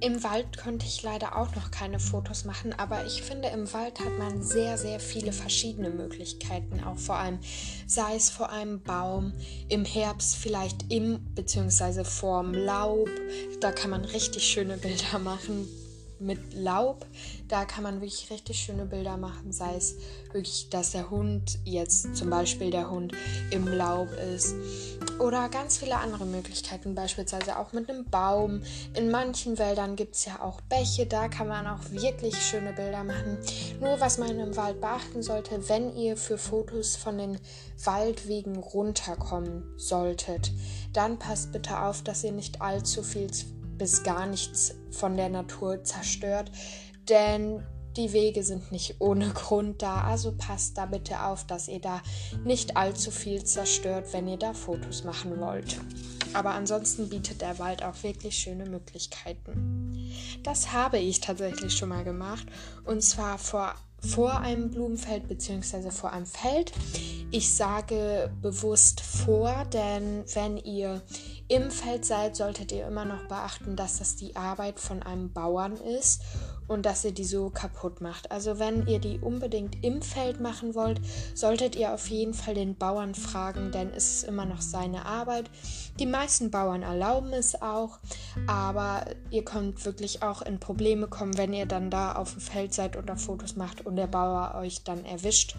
Im 0.00 0.22
Wald 0.22 0.58
konnte 0.58 0.86
ich 0.86 1.02
leider 1.02 1.36
auch 1.36 1.54
noch 1.54 1.70
keine 1.70 1.98
Fotos 1.98 2.44
machen, 2.44 2.72
aber 2.74 3.06
ich 3.06 3.22
finde, 3.22 3.48
im 3.48 3.72
Wald 3.72 4.00
hat 4.00 4.18
man 4.18 4.42
sehr, 4.42 4.76
sehr 4.76 5.00
viele 5.00 5.32
verschiedene 5.32 5.90
Möglichkeiten, 5.90 6.82
auch 6.84 6.98
vor 6.98 7.16
allem, 7.16 7.38
sei 7.86 8.16
es 8.16 8.28
vor 8.28 8.50
einem 8.50 8.82
Baum, 8.82 9.32
im 9.68 9.84
Herbst 9.84 10.36
vielleicht 10.36 10.92
im 10.92 11.20
bzw. 11.34 12.04
vorm 12.04 12.52
Laub, 12.52 13.08
da 13.60 13.72
kann 13.72 13.90
man 13.90 14.04
richtig 14.04 14.44
schöne 14.46 14.76
Bilder 14.76 15.18
machen, 15.18 15.66
mit 16.24 16.54
Laub. 16.54 17.06
Da 17.48 17.64
kann 17.64 17.82
man 17.82 18.00
wirklich 18.00 18.30
richtig 18.30 18.58
schöne 18.58 18.86
Bilder 18.86 19.16
machen, 19.16 19.52
sei 19.52 19.74
es 19.76 19.96
wirklich, 20.32 20.68
dass 20.70 20.92
der 20.92 21.10
Hund 21.10 21.58
jetzt 21.64 22.16
zum 22.16 22.30
Beispiel 22.30 22.70
der 22.70 22.90
Hund 22.90 23.12
im 23.50 23.68
Laub 23.68 24.08
ist. 24.34 24.54
Oder 25.18 25.48
ganz 25.48 25.78
viele 25.78 25.96
andere 25.96 26.26
Möglichkeiten, 26.26 26.94
beispielsweise 26.94 27.58
auch 27.58 27.72
mit 27.72 27.88
einem 27.88 28.04
Baum. 28.04 28.62
In 28.94 29.10
manchen 29.10 29.58
Wäldern 29.58 29.94
gibt 29.94 30.16
es 30.16 30.24
ja 30.24 30.40
auch 30.40 30.60
Bäche, 30.62 31.06
da 31.06 31.28
kann 31.28 31.48
man 31.48 31.66
auch 31.66 31.90
wirklich 31.90 32.36
schöne 32.36 32.72
Bilder 32.72 33.04
machen. 33.04 33.38
Nur 33.80 34.00
was 34.00 34.18
man 34.18 34.38
im 34.38 34.56
Wald 34.56 34.80
beachten 34.80 35.22
sollte, 35.22 35.68
wenn 35.68 35.96
ihr 35.96 36.16
für 36.16 36.36
Fotos 36.36 36.96
von 36.96 37.18
den 37.18 37.38
Waldwegen 37.84 38.56
runterkommen 38.56 39.64
solltet, 39.76 40.52
dann 40.92 41.18
passt 41.18 41.52
bitte 41.52 41.80
auf, 41.80 42.02
dass 42.02 42.24
ihr 42.24 42.32
nicht 42.32 42.60
allzu 42.60 43.02
viel 43.02 43.30
bis 43.78 44.02
gar 44.02 44.26
nichts 44.26 44.74
von 44.90 45.16
der 45.16 45.28
Natur 45.28 45.82
zerstört, 45.84 46.50
denn 47.08 47.64
die 47.96 48.12
Wege 48.12 48.42
sind 48.42 48.72
nicht 48.72 48.96
ohne 48.98 49.30
Grund 49.30 49.82
da, 49.82 50.02
also 50.02 50.32
passt 50.36 50.78
da 50.78 50.86
bitte 50.86 51.22
auf, 51.24 51.46
dass 51.46 51.68
ihr 51.68 51.80
da 51.80 52.02
nicht 52.44 52.76
allzu 52.76 53.10
viel 53.10 53.44
zerstört, 53.44 54.12
wenn 54.12 54.28
ihr 54.28 54.36
da 54.38 54.52
Fotos 54.52 55.04
machen 55.04 55.40
wollt. 55.40 55.80
Aber 56.32 56.50
ansonsten 56.50 57.08
bietet 57.08 57.40
der 57.40 57.58
Wald 57.58 57.84
auch 57.84 58.02
wirklich 58.02 58.36
schöne 58.36 58.66
Möglichkeiten. 58.66 60.10
Das 60.42 60.72
habe 60.72 60.98
ich 60.98 61.20
tatsächlich 61.20 61.76
schon 61.76 61.90
mal 61.90 62.04
gemacht 62.04 62.46
und 62.84 63.02
zwar 63.02 63.38
vor 63.38 63.74
vor 64.06 64.40
einem 64.40 64.70
Blumenfeld 64.70 65.28
bzw. 65.28 65.90
vor 65.90 66.12
einem 66.12 66.26
Feld. 66.26 66.72
Ich 67.30 67.54
sage 67.54 68.30
bewusst 68.42 69.00
vor, 69.00 69.64
denn 69.72 70.24
wenn 70.34 70.56
ihr 70.58 71.02
im 71.48 71.70
Feld 71.70 72.04
seid, 72.04 72.36
solltet 72.36 72.70
ihr 72.72 72.86
immer 72.86 73.04
noch 73.04 73.26
beachten, 73.28 73.76
dass 73.76 73.98
das 73.98 74.16
die 74.16 74.36
Arbeit 74.36 74.78
von 74.78 75.02
einem 75.02 75.32
Bauern 75.32 75.76
ist 75.76 76.22
und 76.68 76.86
dass 76.86 77.04
ihr 77.04 77.12
die 77.12 77.24
so 77.24 77.50
kaputt 77.50 78.00
macht. 78.00 78.30
Also 78.30 78.58
wenn 78.58 78.86
ihr 78.86 78.98
die 78.98 79.18
unbedingt 79.18 79.84
im 79.84 80.02
Feld 80.02 80.40
machen 80.40 80.74
wollt, 80.74 81.00
solltet 81.34 81.76
ihr 81.76 81.92
auf 81.92 82.08
jeden 82.08 82.34
Fall 82.34 82.54
den 82.54 82.76
Bauern 82.76 83.14
fragen, 83.14 83.70
denn 83.70 83.90
es 83.90 84.14
ist 84.14 84.24
immer 84.24 84.46
noch 84.46 84.60
seine 84.60 85.06
Arbeit. 85.06 85.50
Die 85.98 86.06
meisten 86.06 86.50
Bauern 86.50 86.82
erlauben 86.82 87.32
es 87.32 87.60
auch, 87.60 87.98
aber 88.46 89.04
ihr 89.30 89.44
könnt 89.44 89.84
wirklich 89.84 90.22
auch 90.22 90.42
in 90.42 90.58
Probleme 90.58 91.06
kommen, 91.06 91.36
wenn 91.38 91.52
ihr 91.52 91.66
dann 91.66 91.90
da 91.90 92.14
auf 92.14 92.32
dem 92.32 92.40
Feld 92.40 92.74
seid 92.74 92.96
und 92.96 93.08
da 93.08 93.16
Fotos 93.16 93.56
macht 93.56 93.86
und 93.86 93.96
der 93.96 94.06
Bauer 94.06 94.54
euch 94.60 94.82
dann 94.84 95.04
erwischt. 95.04 95.56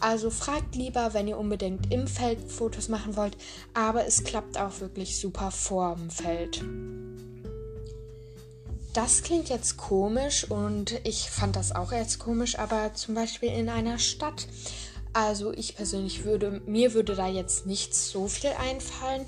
Also 0.00 0.30
fragt 0.30 0.74
lieber, 0.74 1.14
wenn 1.14 1.26
ihr 1.26 1.38
unbedingt 1.38 1.92
im 1.92 2.06
Feld 2.06 2.50
Fotos 2.50 2.88
machen 2.88 3.16
wollt, 3.16 3.36
aber 3.74 4.06
es 4.06 4.24
klappt 4.24 4.58
auch 4.58 4.80
wirklich 4.80 5.18
super 5.18 5.50
vor 5.50 5.96
dem 5.96 6.10
Feld. 6.10 6.62
Das 8.96 9.22
klingt 9.22 9.50
jetzt 9.50 9.76
komisch 9.76 10.50
und 10.50 10.98
ich 11.04 11.28
fand 11.28 11.54
das 11.54 11.70
auch 11.70 11.92
jetzt 11.92 12.18
komisch, 12.18 12.58
aber 12.58 12.94
zum 12.94 13.14
Beispiel 13.14 13.50
in 13.50 13.68
einer 13.68 13.98
Stadt. 13.98 14.48
Also 15.12 15.52
ich 15.52 15.76
persönlich 15.76 16.24
würde, 16.24 16.62
mir 16.64 16.94
würde 16.94 17.14
da 17.14 17.28
jetzt 17.28 17.66
nicht 17.66 17.94
so 17.94 18.26
viel 18.26 18.52
einfallen, 18.58 19.26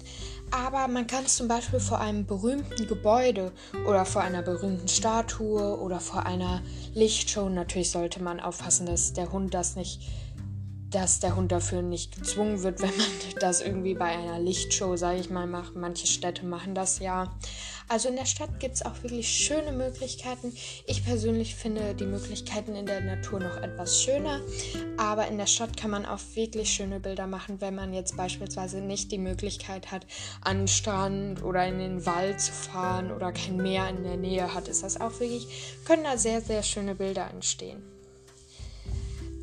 aber 0.51 0.89
man 0.89 1.07
kann 1.07 1.27
es 1.27 1.37
zum 1.37 1.49
Beispiel 1.49 1.81
vor 1.81 2.01
einem 2.01 2.25
berühmten 2.25 2.87
Gebäude 2.87 3.53
oder 3.87 4.07
vor 4.07 4.23
einer 4.23 4.41
berühmten 4.41 4.89
Statue 4.89 5.79
oder 5.79 6.01
vor 6.01 6.25
einer 6.25 6.63
Lichtshow. 6.95 7.51
Natürlich 7.51 7.91
sollte 7.91 8.23
man 8.23 8.41
aufpassen, 8.41 8.87
dass 8.87 9.13
der 9.13 9.33
Hund 9.33 9.53
das 9.53 9.77
nicht 9.77 10.01
dass 10.91 11.21
der 11.21 11.37
Hund 11.37 11.53
dafür 11.53 11.83
nicht 11.83 12.17
gezwungen 12.17 12.63
wird, 12.63 12.81
wenn 12.83 12.97
man 12.97 13.07
das 13.41 13.61
irgendwie 13.61 13.95
bei 13.95 14.07
einer 14.07 14.39
Lichtshow, 14.39 14.97
sage 14.97 15.21
ich 15.21 15.31
mal, 15.31 15.47
macht. 15.47 15.77
Manche 15.77 16.07
Städte 16.07 16.47
machen 16.47 16.75
das 16.75 16.99
ja. 16.99 17.33
Also 17.91 18.11
in 18.11 18.17
der 18.17 18.27
Stadt 18.27 18.61
gibt 18.61 18.75
es 18.75 18.85
auch 18.85 19.03
wirklich 19.03 19.29
schöne 19.29 19.73
Möglichkeiten. 19.73 20.53
Ich 20.87 21.05
persönlich 21.05 21.55
finde 21.55 21.95
die 21.95 22.05
Möglichkeiten 22.05 22.77
in 22.77 22.85
der 22.85 23.01
Natur 23.01 23.41
noch 23.41 23.57
etwas 23.57 24.03
schöner, 24.03 24.43
aber 24.99 25.27
in 25.29 25.39
der 25.39 25.47
Stadt 25.47 25.77
kann 25.77 25.91
man 25.91 26.05
auch 26.05 26.21
wirklich 26.35 26.69
schöne 26.69 27.01
Bilder 27.01 27.27
machen, 27.27 27.63
wenn 27.63 27.75
man 27.75 27.95
jetzt 27.95 28.15
beispielsweise 28.17 28.83
nicht 28.83 29.11
die 29.11 29.19
Möglichkeit 29.19 29.91
hat, 29.91 30.07
an 30.43 30.59
den 30.59 30.69
Strand 30.69 31.43
oder 31.43 31.67
in 31.67 31.79
den 31.79 32.05
Wald 32.05 32.41
zu 32.43 32.53
fahren 32.53 33.11
oder 33.11 33.33
kein 33.33 33.57
Meer 33.57 33.89
in 33.89 34.03
der 34.03 34.19
Nähe 34.19 34.55
hat. 34.55 34.69
Ist 34.69 34.83
das 34.83 35.01
auch 35.01 35.19
wirklich, 35.19 35.83
können 35.87 36.05
da 36.05 36.19
sehr, 36.19 36.43
sehr 36.43 36.63
schöne 36.63 36.95
Bilder 36.95 37.31
entstehen. 37.31 37.98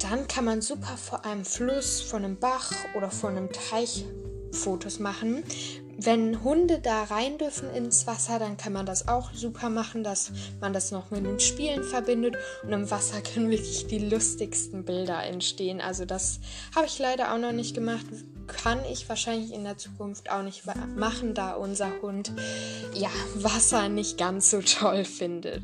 Dann 0.09 0.27
kann 0.27 0.45
man 0.45 0.61
super 0.61 0.97
vor 0.97 1.25
einem 1.25 1.45
Fluss, 1.45 1.99
vor 1.99 2.19
einem 2.19 2.37
Bach 2.37 2.71
oder 2.95 3.09
vor 3.09 3.31
einem 3.31 3.51
Teich 3.51 4.05
Fotos 4.51 4.99
machen. 4.99 5.43
Wenn 5.97 6.43
Hunde 6.43 6.79
da 6.79 7.05
rein 7.05 7.39
dürfen 7.39 7.73
ins 7.73 8.05
Wasser, 8.05 8.37
dann 8.37 8.55
kann 8.55 8.71
man 8.71 8.85
das 8.85 9.07
auch 9.07 9.33
super 9.33 9.69
machen, 9.69 10.03
dass 10.03 10.31
man 10.61 10.73
das 10.73 10.91
noch 10.91 11.09
mit 11.09 11.25
den 11.25 11.39
Spielen 11.39 11.83
verbindet. 11.83 12.35
Und 12.61 12.71
im 12.71 12.91
Wasser 12.91 13.19
können 13.33 13.49
wirklich 13.49 13.87
die 13.87 13.97
lustigsten 13.97 14.85
Bilder 14.85 15.23
entstehen. 15.23 15.81
Also 15.81 16.05
das 16.05 16.39
habe 16.75 16.85
ich 16.85 16.99
leider 16.99 17.33
auch 17.33 17.39
noch 17.39 17.53
nicht 17.53 17.73
gemacht. 17.73 18.05
Kann 18.45 18.79
ich 18.91 19.09
wahrscheinlich 19.09 19.53
in 19.53 19.63
der 19.63 19.79
Zukunft 19.79 20.29
auch 20.29 20.43
nicht 20.43 20.63
machen, 20.95 21.33
da 21.33 21.55
unser 21.55 21.89
Hund 22.03 22.31
ja 22.93 23.09
Wasser 23.33 23.89
nicht 23.89 24.19
ganz 24.19 24.51
so 24.51 24.61
toll 24.61 25.03
findet. 25.03 25.63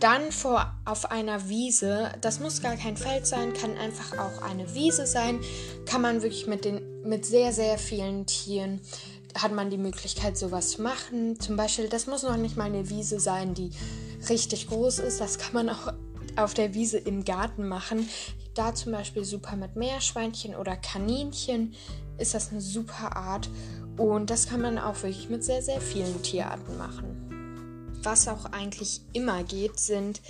Dann 0.00 0.30
vor, 0.30 0.74
auf 0.84 1.10
einer 1.10 1.48
Wiese, 1.48 2.12
das 2.20 2.38
muss 2.38 2.62
gar 2.62 2.76
kein 2.76 2.96
Feld 2.96 3.26
sein, 3.26 3.52
kann 3.52 3.76
einfach 3.76 4.16
auch 4.16 4.42
eine 4.42 4.72
Wiese 4.74 5.08
sein, 5.08 5.40
kann 5.86 6.02
man 6.02 6.22
wirklich 6.22 6.46
mit, 6.46 6.64
den, 6.64 6.80
mit 7.02 7.26
sehr, 7.26 7.52
sehr 7.52 7.78
vielen 7.78 8.24
Tieren, 8.26 8.80
hat 9.36 9.52
man 9.52 9.70
die 9.70 9.78
Möglichkeit, 9.78 10.38
sowas 10.38 10.70
zu 10.70 10.82
machen. 10.82 11.40
Zum 11.40 11.56
Beispiel, 11.56 11.88
das 11.88 12.06
muss 12.06 12.22
noch 12.22 12.36
nicht 12.36 12.56
mal 12.56 12.64
eine 12.64 12.88
Wiese 12.90 13.18
sein, 13.18 13.54
die 13.54 13.70
richtig 14.28 14.68
groß 14.68 15.00
ist, 15.00 15.20
das 15.20 15.38
kann 15.38 15.54
man 15.54 15.68
auch 15.68 15.92
auf 16.36 16.54
der 16.54 16.74
Wiese 16.74 16.98
im 16.98 17.24
Garten 17.24 17.66
machen. 17.66 18.08
Da 18.54 18.74
zum 18.74 18.92
Beispiel 18.92 19.24
super 19.24 19.56
mit 19.56 19.74
Meerschweinchen 19.74 20.54
oder 20.54 20.76
Kaninchen 20.76 21.74
ist 22.18 22.34
das 22.34 22.50
eine 22.50 22.60
super 22.60 23.16
Art. 23.16 23.50
Und 23.96 24.30
das 24.30 24.48
kann 24.48 24.60
man 24.60 24.78
auch 24.78 25.02
wirklich 25.02 25.28
mit 25.28 25.42
sehr, 25.42 25.62
sehr 25.62 25.80
vielen 25.80 26.22
Tierarten 26.22 26.78
machen 26.78 27.27
was 28.02 28.28
auch 28.28 28.46
eigentlich 28.46 29.00
immer 29.12 29.42
geht, 29.44 29.78
sind 29.78 30.20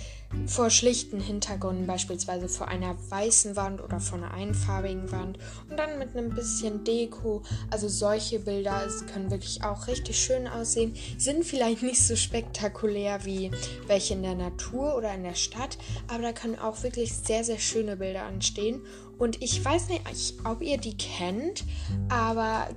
vor 0.45 0.69
schlichten 0.69 1.19
Hintergründen, 1.19 1.87
beispielsweise 1.87 2.47
vor 2.49 2.67
einer 2.67 2.95
weißen 3.09 3.55
Wand 3.55 3.81
oder 3.81 3.99
vor 3.99 4.19
einer 4.19 4.31
einfarbigen 4.31 5.11
Wand 5.11 5.39
und 5.69 5.77
dann 5.77 5.97
mit 5.97 6.15
einem 6.15 6.29
bisschen 6.29 6.83
Deko. 6.83 7.41
Also 7.71 7.87
solche 7.87 8.39
Bilder 8.39 8.87
können 9.11 9.31
wirklich 9.31 9.63
auch 9.63 9.87
richtig 9.87 10.19
schön 10.19 10.47
aussehen, 10.47 10.95
sind 11.17 11.45
vielleicht 11.45 11.81
nicht 11.81 12.05
so 12.05 12.15
spektakulär 12.15 13.25
wie 13.25 13.49
welche 13.87 14.13
in 14.13 14.21
der 14.21 14.35
Natur 14.35 14.95
oder 14.95 15.13
in 15.13 15.23
der 15.23 15.35
Stadt, 15.35 15.77
aber 16.07 16.21
da 16.21 16.31
können 16.31 16.59
auch 16.59 16.83
wirklich 16.83 17.13
sehr, 17.13 17.43
sehr 17.43 17.59
schöne 17.59 17.97
Bilder 17.97 18.27
entstehen. 18.27 18.81
Und 19.17 19.41
ich 19.41 19.63
weiß 19.63 19.89
nicht, 19.89 20.35
ob 20.45 20.61
ihr 20.61 20.77
die 20.77 20.95
kennt, 20.95 21.65
aber 22.07 22.69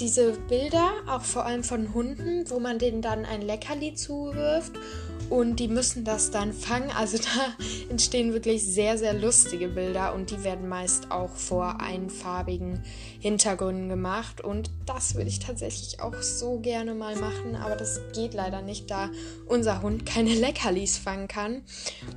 diese 0.00 0.32
Bilder, 0.48 0.90
auch 1.06 1.22
vor 1.22 1.44
allem 1.44 1.62
von 1.62 1.92
Hunden, 1.94 2.48
wo 2.48 2.58
man 2.58 2.78
denen 2.78 3.02
dann 3.02 3.24
ein 3.24 3.42
Leckerli 3.42 3.94
zuwirft 3.94 4.72
und 5.28 5.56
die 5.56 5.68
müssen 5.68 6.04
das 6.04 6.30
dann 6.30 6.52
fangen. 6.52 6.90
Also 6.90 7.18
da 7.18 7.64
entstehen 7.88 8.32
wirklich 8.32 8.64
sehr, 8.64 8.98
sehr 8.98 9.14
lustige 9.14 9.68
Bilder 9.68 10.14
und 10.14 10.30
die 10.30 10.42
werden 10.42 10.68
meist 10.68 11.10
auch 11.10 11.30
vor 11.30 11.80
einfarbigen 11.80 12.82
Hintergründen 13.20 13.88
gemacht. 13.88 14.40
Und 14.40 14.70
das 14.86 15.14
würde 15.14 15.28
ich 15.28 15.38
tatsächlich 15.38 16.00
auch 16.00 16.20
so 16.20 16.58
gerne 16.58 16.94
mal 16.94 17.16
machen, 17.16 17.54
aber 17.54 17.76
das 17.76 18.00
geht 18.12 18.34
leider 18.34 18.62
nicht, 18.62 18.90
da 18.90 19.10
unser 19.46 19.82
Hund 19.82 20.04
keine 20.04 20.34
Leckerlis 20.34 20.98
fangen 20.98 21.28
kann. 21.28 21.62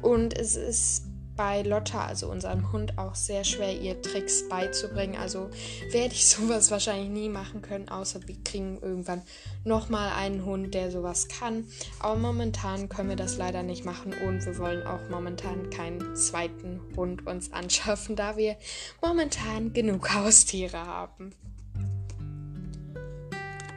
Und 0.01 0.37
es 0.37 0.55
ist 0.55 1.03
bei 1.35 1.61
Lotta, 1.61 2.05
also 2.05 2.29
unserem 2.29 2.71
Hund, 2.71 2.97
auch 2.97 3.15
sehr 3.15 3.43
schwer, 3.43 3.79
ihr 3.79 4.01
Tricks 4.01 4.47
beizubringen. 4.47 5.15
Also 5.15 5.49
werde 5.91 6.13
ich 6.13 6.27
sowas 6.29 6.71
wahrscheinlich 6.71 7.09
nie 7.09 7.29
machen 7.29 7.61
können, 7.61 7.89
außer 7.89 8.27
wir 8.27 8.35
kriegen 8.43 8.79
irgendwann 8.81 9.21
nochmal 9.63 10.11
einen 10.13 10.45
Hund, 10.45 10.73
der 10.73 10.91
sowas 10.91 11.27
kann. 11.27 11.65
Aber 11.99 12.15
momentan 12.15 12.89
können 12.89 13.09
wir 13.09 13.15
das 13.15 13.37
leider 13.37 13.63
nicht 13.63 13.85
machen 13.85 14.13
und 14.25 14.45
wir 14.45 14.57
wollen 14.57 14.85
auch 14.85 15.09
momentan 15.09 15.69
keinen 15.69 16.15
zweiten 16.15 16.81
Hund 16.95 17.25
uns 17.25 17.51
anschaffen, 17.51 18.15
da 18.15 18.37
wir 18.37 18.55
momentan 19.01 19.73
genug 19.73 20.13
Haustiere 20.13 20.77
haben. 20.77 21.33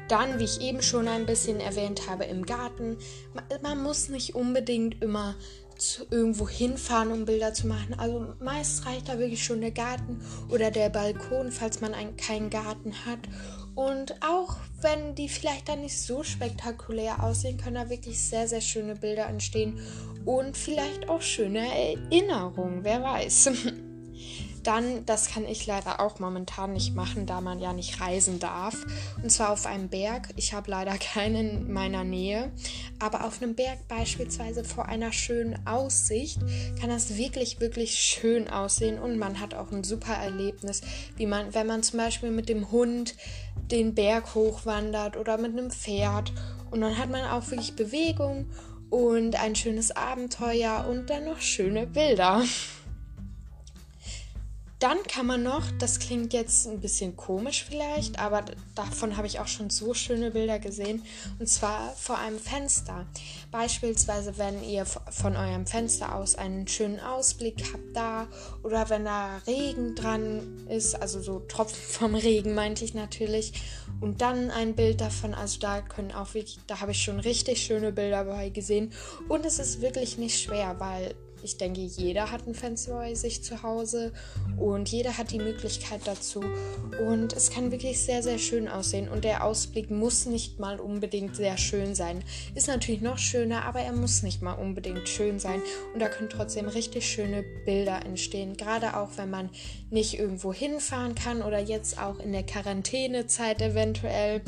Dann, 0.09 0.39
wie 0.39 0.45
ich 0.45 0.61
eben 0.61 0.83
schon 0.83 1.09
ein 1.09 1.27
bisschen 1.27 1.59
erwähnt 1.59 2.09
habe, 2.09 2.25
im 2.25 2.47
Garten. 2.47 2.97
Man, 3.61 3.83
muss 3.83 4.09
nicht 4.09 4.37
unbedingt 4.37 5.03
immer 5.03 5.35
überhaupt 5.77 6.07
irgendwo 6.11 6.49
hinfahren, 6.49 7.13
um 7.13 7.25
Bilder 7.25 7.53
zu 7.53 7.67
machen. 7.67 7.95
Also 7.99 8.35
meist 8.41 8.87
reicht 8.87 9.09
da 9.09 9.19
wirklich 9.19 9.45
schon 9.45 9.61
der 9.61 9.71
Garten 9.71 10.21
oder 10.49 10.71
der 10.71 10.89
Balkon, 10.89 11.53
falls 11.53 11.81
man 11.81 11.95
einen, 11.95 12.17
keinen 12.17 12.51
Garten 12.51 12.93
hat. 13.05 13.21
Und 13.75 14.15
auch 14.23 14.57
wenn 14.81 15.15
die 15.15 15.29
vielleicht 15.29 15.69
dann 15.69 15.83
nicht 15.83 16.01
so 16.01 16.23
spektakulär 16.23 17.23
aussehen, 17.23 17.59
können 17.59 17.75
da 17.75 17.91
wirklich 17.91 18.19
sehr, 18.19 18.49
sehr 18.49 18.63
schöne 18.63 18.95
Bilder 18.95 19.27
entstehen 19.27 19.79
und 20.25 20.57
vielleicht 20.57 21.09
auch 21.09 21.21
schöne 21.21 21.61
Erinnerungen, 21.61 22.85
wer 22.85 23.03
weiß. 23.03 23.51
Dann, 24.67 25.07
das 25.07 25.31
kann 25.31 25.45
ich 25.47 25.65
leider 25.67 26.01
auch 26.01 26.19
momentan 26.19 26.73
nicht 26.73 26.97
machen, 26.97 27.25
da 27.25 27.41
man 27.41 27.61
ja 27.61 27.73
nicht 27.73 28.01
reisen 28.01 28.41
darf. 28.41 28.75
Und 29.23 29.31
zwar 29.31 29.51
auf 29.51 29.65
einem 29.65 29.89
Berg. 29.89 30.31
Ich 30.35 30.55
habe 30.55 30.71
leider 30.71 30.99
keinen 30.99 31.67
in 31.67 31.73
meiner 31.73 32.03
Nähe. 32.03 32.51
Aber 32.99 33.25
auf 33.25 33.41
einem 33.41 33.55
Berg 33.55 33.87
beispielsweise 33.87 34.65
vor 34.65 34.87
einer 34.87 35.13
schönen 35.13 35.65
Aussicht 35.67 36.41
kann 36.81 36.91
das 36.91 37.17
wirklich, 37.17 37.61
wirklich 37.61 37.95
schön 37.95 38.49
aussehen. 38.49 38.99
Und 38.99 39.19
man 39.19 39.39
hat 39.41 39.55
auch 39.55 39.71
ein 39.71 39.85
super 39.85 40.15
Erlebnis, 40.15 40.81
wie 41.17 41.27
man, 41.27 41.55
wenn 41.55 41.69
man 41.69 41.85
zum 41.85 41.99
Beispiel 41.99 42.31
mit 42.31 42.49
dem 42.49 42.73
Hund 42.73 43.15
den 43.71 43.95
Berg 43.95 44.35
hochwandert 44.35 45.17
oder 45.17 45.39
mit 45.39 45.53
einem 45.53 45.71
Pferd. 45.71 46.33
Und 46.73 46.81
dann 46.81 46.99
hat 46.99 47.11
man 47.11 47.25
auch 47.25 47.49
wirklich 47.51 47.77
Bewegung 47.77 48.47
und 48.91 49.41
ein 49.41 49.55
schönes 49.55 49.95
Abenteuer 49.95 50.87
und 50.89 51.11
dann 51.11 51.25
noch 51.25 51.41
schöne 51.41 51.87
Bilder. 51.87 52.43
Dann 54.79 55.03
kann 55.05 55.25
man 55.25 55.43
noch, 55.43 55.71
das 55.79 56.01
klingt 56.01 56.35
jetzt 56.35 56.67
ein 56.67 56.81
bisschen 56.81 57.17
komisch 57.17 57.65
vielleicht, 57.65 58.19
aber 58.19 58.45
davon 58.75 59.17
habe 59.17 59.27
ich 59.27 59.41
auch 59.41 59.47
schon 59.47 59.71
so 59.71 59.95
schöne 59.95 60.31
Bilder 60.31 60.59
gesehen, 60.59 61.03
und 61.39 61.49
zwar 61.49 61.95
vor 61.95 62.19
einem 62.19 62.39
Fenster. 62.39 63.07
Beispielsweise, 63.51 64.37
wenn 64.37 64.63
ihr 64.63 64.85
von 64.85 65.35
eurem 65.35 65.67
Fenster 65.67 66.15
aus 66.15 66.35
einen 66.35 66.69
schönen 66.69 67.01
Ausblick 67.01 67.73
habt 67.73 67.97
da 67.97 68.27
oder 68.63 68.91
wenn 68.91 69.07
da 69.07 69.39
Regen 69.47 69.95
dran 69.95 70.67
ist, 70.69 70.95
also 70.95 71.23
so 71.23 71.41
Tropfen 71.41 71.77
vom 71.89 72.15
Regen 72.15 72.55
meinte 72.55 72.85
ich 72.85 72.93
natürlich, 72.93 73.55
und 74.03 74.21
dann 74.21 74.51
ein 74.51 74.75
Bild 74.75 75.01
davon, 75.01 75.33
also 75.33 75.59
da 75.59 75.81
können 75.81 76.13
auch 76.13 76.35
wirklich, 76.35 76.59
da 76.67 76.81
habe 76.81 76.93
ich 76.93 77.03
schon 77.03 77.19
richtig 77.19 77.63
schöne 77.63 77.93
Bilder 77.93 78.25
dabei 78.25 78.51
gesehen 78.51 78.93
und 79.31 79.47
es 79.47 79.59
ist 79.59 79.81
wirklich 79.81 80.19
nicht 80.19 80.39
schwer, 80.39 80.77
weil 80.79 81.15
ich 81.47 81.59
denke, 81.59 81.81
jeder 81.81 82.33
hat 82.33 82.49
ein 82.49 82.55
Fenster 82.55 82.95
bei 82.95 83.15
sich 83.15 83.45
zu 83.45 83.63
Hause 83.63 84.13
und 84.59 84.89
jeder 84.89 85.17
hat 85.17 85.31
die 85.31 85.39
Möglichkeit 85.39 86.01
dazu. 86.05 86.43
Und 87.07 87.35
es 87.35 87.51
kann 87.51 87.71
wirklich 87.71 88.01
sehr, 88.01 88.21
sehr 88.25 88.39
schön 88.39 88.67
aussehen. 88.67 89.09
Und 89.09 89.23
der 89.23 89.45
Ausblick 89.45 89.89
muss 89.89 90.27
nicht 90.27 90.59
mal 90.59 90.81
unbedingt 90.81 91.37
sehr 91.37 91.57
schön 91.57 91.95
sein. 91.95 92.25
Ist 92.57 92.67
natürlich 92.67 93.01
noch 93.01 93.19
schöner, 93.19 93.65
aber 93.65 93.79
er 93.79 93.93
muss 93.93 94.25
nicht 94.25 94.43
mal 94.43 94.55
unbedingt 94.55 95.09
schön 95.09 95.39
sein. 95.39 95.63
Und 95.95 96.01
da 96.01 96.09
können 96.09 96.31
trotzdem 96.31 96.67
richtig 96.67 97.07
schöne 97.07 97.45
Bilder 97.65 98.05
entstehen. 98.05 98.57
Gerade 98.57 98.97
auch, 98.97 99.11
wenn 99.17 99.31
man 99.31 99.51
nicht 99.91 100.19
irgendwo 100.19 100.53
hinfahren 100.53 101.15
kann 101.15 101.43
oder 101.43 101.61
jetzt 101.61 102.01
auch 102.01 102.19
in 102.19 102.33
der 102.33 102.43
Quarantänezeit 102.43 103.63
eventuell. 103.63 104.43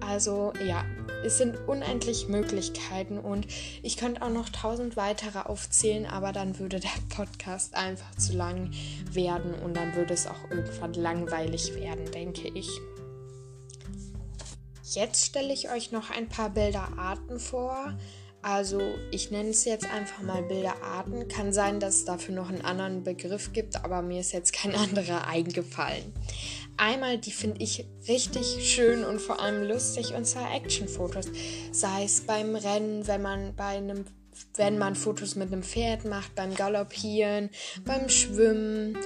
Also 0.00 0.52
ja, 0.64 0.84
es 1.24 1.38
sind 1.38 1.56
unendlich 1.66 2.28
Möglichkeiten 2.28 3.18
und 3.18 3.46
ich 3.82 3.96
könnte 3.96 4.22
auch 4.22 4.30
noch 4.30 4.48
tausend 4.48 4.96
weitere 4.96 5.40
aufzählen, 5.40 6.06
aber 6.06 6.32
dann 6.36 6.58
würde 6.58 6.80
der 6.80 6.90
Podcast 7.08 7.74
einfach 7.74 8.14
zu 8.16 8.34
lang 8.34 8.70
werden 9.10 9.54
und 9.54 9.74
dann 9.74 9.94
würde 9.94 10.12
es 10.12 10.26
auch 10.26 10.50
irgendwann 10.50 10.92
langweilig 10.92 11.74
werden, 11.74 12.10
denke 12.12 12.48
ich. 12.48 12.68
Jetzt 14.82 15.24
stelle 15.24 15.52
ich 15.52 15.70
euch 15.70 15.92
noch 15.92 16.10
ein 16.10 16.28
paar 16.28 16.50
Bilderarten 16.50 17.40
vor. 17.40 17.96
Also 18.42 18.80
ich 19.10 19.30
nenne 19.30 19.48
es 19.48 19.64
jetzt 19.64 19.90
einfach 19.90 20.22
mal 20.22 20.42
Bilderarten. 20.42 21.26
Kann 21.28 21.52
sein, 21.54 21.80
dass 21.80 21.96
es 21.96 22.04
dafür 22.04 22.34
noch 22.34 22.50
einen 22.50 22.60
anderen 22.60 23.02
Begriff 23.02 23.52
gibt, 23.52 23.82
aber 23.82 24.02
mir 24.02 24.20
ist 24.20 24.32
jetzt 24.32 24.52
kein 24.52 24.74
anderer 24.76 25.26
eingefallen. 25.26 26.12
Einmal, 26.76 27.16
die 27.16 27.32
finde 27.32 27.62
ich 27.62 27.86
richtig 28.06 28.70
schön 28.70 29.04
und 29.04 29.20
vor 29.20 29.40
allem 29.40 29.66
lustig, 29.66 30.12
und 30.12 30.26
zwar 30.26 30.54
Actionfotos. 30.54 31.26
Sei 31.72 32.04
es 32.04 32.20
beim 32.20 32.54
Rennen, 32.54 33.06
wenn 33.06 33.22
man 33.22 33.56
bei 33.56 33.78
einem 33.78 34.04
wenn 34.56 34.78
man 34.78 34.94
Fotos 34.94 35.34
mit 35.34 35.52
einem 35.52 35.62
Pferd 35.62 36.04
macht, 36.04 36.34
beim 36.34 36.54
Galoppieren, 36.54 37.50
beim 37.84 38.08
Schwimmen. 38.08 38.96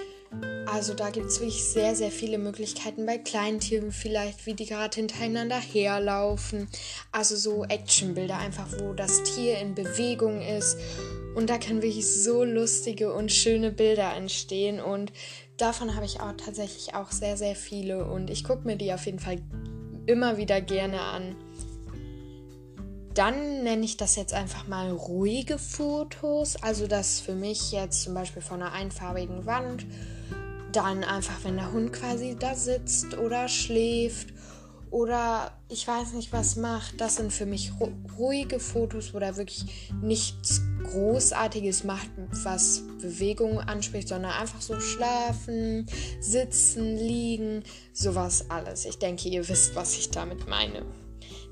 Also 0.66 0.94
da 0.94 1.10
gibt 1.10 1.26
es 1.26 1.40
wirklich 1.40 1.64
sehr, 1.64 1.96
sehr 1.96 2.12
viele 2.12 2.38
Möglichkeiten 2.38 3.04
bei 3.04 3.18
Kleintieren 3.18 3.90
vielleicht, 3.90 4.46
wie 4.46 4.54
die 4.54 4.66
gerade 4.66 4.94
hintereinander 4.94 5.58
herlaufen. 5.58 6.68
Also 7.10 7.34
so 7.34 7.64
Actionbilder 7.64 8.38
einfach, 8.38 8.68
wo 8.78 8.92
das 8.92 9.24
Tier 9.24 9.58
in 9.58 9.74
Bewegung 9.74 10.40
ist. 10.40 10.76
Und 11.34 11.50
da 11.50 11.58
können 11.58 11.82
wirklich 11.82 12.06
so 12.06 12.44
lustige 12.44 13.12
und 13.12 13.32
schöne 13.32 13.72
Bilder 13.72 14.14
entstehen. 14.14 14.80
Und 14.80 15.12
davon 15.56 15.96
habe 15.96 16.06
ich 16.06 16.20
auch 16.20 16.32
tatsächlich 16.36 16.94
auch 16.94 17.10
sehr, 17.10 17.36
sehr 17.36 17.56
viele. 17.56 18.04
Und 18.04 18.30
ich 18.30 18.44
gucke 18.44 18.66
mir 18.66 18.76
die 18.76 18.92
auf 18.92 19.06
jeden 19.06 19.18
Fall 19.18 19.40
immer 20.06 20.36
wieder 20.36 20.60
gerne 20.60 21.00
an. 21.00 21.36
Dann 23.14 23.64
nenne 23.64 23.84
ich 23.84 23.96
das 23.96 24.14
jetzt 24.16 24.32
einfach 24.32 24.68
mal 24.68 24.90
ruhige 24.90 25.58
Fotos. 25.58 26.62
Also 26.62 26.86
das 26.86 27.20
für 27.20 27.34
mich 27.34 27.72
jetzt 27.72 28.02
zum 28.02 28.14
Beispiel 28.14 28.42
von 28.42 28.62
einer 28.62 28.72
einfarbigen 28.72 29.46
Wand. 29.46 29.84
Dann 30.72 31.02
einfach, 31.02 31.42
wenn 31.42 31.56
der 31.56 31.72
Hund 31.72 31.92
quasi 31.92 32.36
da 32.38 32.54
sitzt 32.54 33.18
oder 33.18 33.48
schläft 33.48 34.32
oder 34.90 35.52
ich 35.68 35.86
weiß 35.86 36.12
nicht, 36.12 36.32
was 36.32 36.56
macht. 36.56 37.00
Das 37.00 37.16
sind 37.16 37.32
für 37.32 37.46
mich 37.46 37.72
ru 37.80 37.88
ruhige 38.18 38.60
Fotos, 38.60 39.14
wo 39.14 39.18
da 39.18 39.36
wirklich 39.36 39.64
nichts 40.02 40.62
Großartiges 40.84 41.84
macht, 41.84 42.10
was 42.44 42.82
Bewegungen 43.00 43.58
anspricht, 43.58 44.08
sondern 44.08 44.32
einfach 44.32 44.60
so 44.60 44.78
schlafen, 44.80 45.86
sitzen, 46.20 46.96
liegen, 46.96 47.62
sowas 47.92 48.50
alles. 48.50 48.84
Ich 48.84 48.98
denke, 48.98 49.28
ihr 49.28 49.48
wisst, 49.48 49.74
was 49.74 49.96
ich 49.96 50.10
damit 50.10 50.48
meine. 50.48 50.84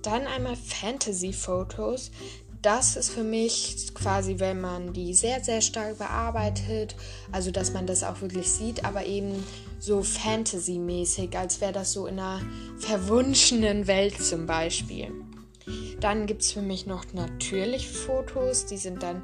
Dann 0.03 0.27
einmal 0.27 0.57
Fantasy-Fotos. 0.57 2.11
Das 2.63 2.97
ist 2.97 3.11
für 3.11 3.23
mich 3.23 3.95
quasi, 3.95 4.39
wenn 4.39 4.61
man 4.61 4.93
die 4.93 5.15
sehr, 5.15 5.43
sehr 5.45 5.61
stark 5.61 5.99
bearbeitet, 5.99 6.97
also 7.31 7.53
dass 7.53 7.73
man 7.73 7.87
das 7.87 8.03
auch 8.03 8.21
wirklich 8.21 8.51
sieht, 8.51 8.85
aber 8.85 9.07
eben 9.07 9.45
so 9.79 10.03
Fantasy-mäßig, 10.03 11.39
als 11.39 11.61
wäre 11.61 11.73
das 11.73 11.93
so 11.93 12.07
in 12.07 12.19
einer 12.19 12.41
verwunschenen 12.79 13.87
Welt 13.87 14.21
zum 14.21 14.47
Beispiel. 14.47 15.13
Dann 16.01 16.27
gibt 16.27 16.43
es 16.43 16.53
für 16.53 16.63
mich 16.63 16.87
noch 16.87 17.05
natürlich 17.13 17.89
Fotos, 17.89 18.67
die 18.67 18.77
sind 18.77 19.03
dann 19.03 19.23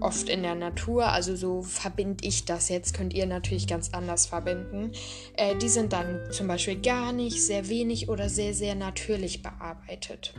oft 0.00 0.28
in 0.28 0.42
der 0.42 0.54
Natur, 0.54 1.06
also 1.06 1.36
so 1.36 1.62
verbinde 1.62 2.26
ich 2.26 2.44
das 2.44 2.68
jetzt, 2.68 2.94
könnt 2.94 3.12
ihr 3.14 3.26
natürlich 3.26 3.66
ganz 3.66 3.90
anders 3.92 4.26
verbinden. 4.26 4.92
Äh, 5.36 5.56
die 5.56 5.68
sind 5.68 5.92
dann 5.92 6.20
zum 6.30 6.48
Beispiel 6.48 6.80
gar 6.80 7.12
nicht, 7.12 7.42
sehr 7.42 7.68
wenig 7.68 8.08
oder 8.08 8.28
sehr, 8.28 8.54
sehr 8.54 8.74
natürlich 8.74 9.42
bearbeitet. 9.42 10.34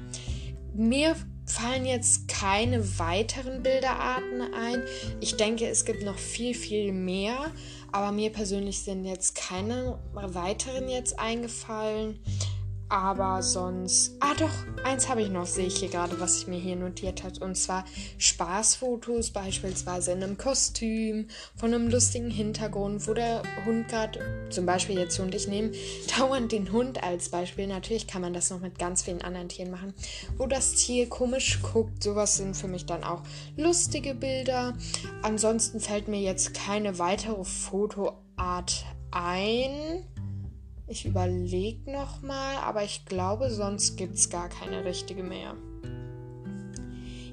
Mir 0.73 1.15
fallen 1.45 1.85
jetzt 1.85 2.27
keine 2.27 2.99
weiteren 2.99 3.63
Bilderarten 3.63 4.41
ein. 4.41 4.83
Ich 5.21 5.37
denke, 5.37 5.67
es 5.67 5.85
gibt 5.85 6.03
noch 6.03 6.17
viel, 6.17 6.53
viel 6.53 6.91
mehr, 6.91 7.51
aber 7.91 8.11
mir 8.11 8.31
persönlich 8.31 8.79
sind 8.81 9.05
jetzt 9.05 9.35
keine 9.35 9.99
weiteren 10.13 10.89
jetzt 10.89 11.19
eingefallen. 11.19 12.19
Aber 12.87 13.41
sonst. 13.41 14.15
Ah, 14.19 14.35
doch, 14.37 14.51
eins 14.83 15.09
habe 15.09 15.21
ich 15.21 15.29
noch, 15.29 15.47
sehe 15.47 15.65
ich 15.65 15.77
hier 15.77 15.89
gerade, 15.89 16.19
was 16.19 16.37
ich 16.37 16.47
mir 16.47 16.59
hier 16.59 16.75
notiert 16.75 17.23
habe. 17.23 17.43
Und 17.43 17.55
zwar 17.55 17.83
Spaßfotos, 18.19 19.31
beispielsweise 19.31 20.11
in 20.11 20.23
einem 20.23 20.37
Kostüm, 20.37 21.27
von 21.55 21.73
einem 21.73 21.89
lustigen 21.89 22.29
Hintergrund, 22.29 23.07
wo 23.07 23.15
der 23.15 23.41
Hund 23.65 23.87
gerade, 23.87 24.47
zum 24.51 24.67
Beispiel 24.67 24.99
jetzt 24.99 25.17
Hund, 25.17 25.33
ich 25.33 25.47
nehme 25.47 25.71
dauernd 26.17 26.51
den 26.51 26.71
Hund 26.71 27.03
als 27.03 27.29
Beispiel. 27.29 27.65
Natürlich 27.65 28.05
kann 28.05 28.21
man 28.21 28.33
das 28.33 28.51
noch 28.51 28.61
mit 28.61 28.77
ganz 28.77 29.01
vielen 29.01 29.23
anderen 29.23 29.49
Tieren 29.49 29.71
machen, 29.71 29.93
wo 30.37 30.45
das 30.45 30.75
Tier 30.75 31.09
komisch 31.09 31.61
guckt. 31.63 32.03
Sowas 32.03 32.37
sind 32.37 32.55
für 32.55 32.67
mich 32.67 32.85
dann 32.85 33.03
auch 33.03 33.23
lustige 33.57 34.13
Bilder. 34.13 34.73
Ansonsten 35.23 35.79
fällt 35.79 36.07
mir 36.07 36.21
jetzt 36.21 36.53
keine 36.53 36.99
weitere 36.99 37.43
Fotoart 37.43 38.85
ein. 39.11 40.05
Ich 40.87 41.05
überlege 41.05 41.91
nochmal, 41.91 42.57
aber 42.57 42.83
ich 42.83 43.05
glaube, 43.05 43.49
sonst 43.49 43.97
gibt 43.97 44.15
es 44.15 44.29
gar 44.29 44.49
keine 44.49 44.85
richtige 44.85 45.23
mehr. 45.23 45.55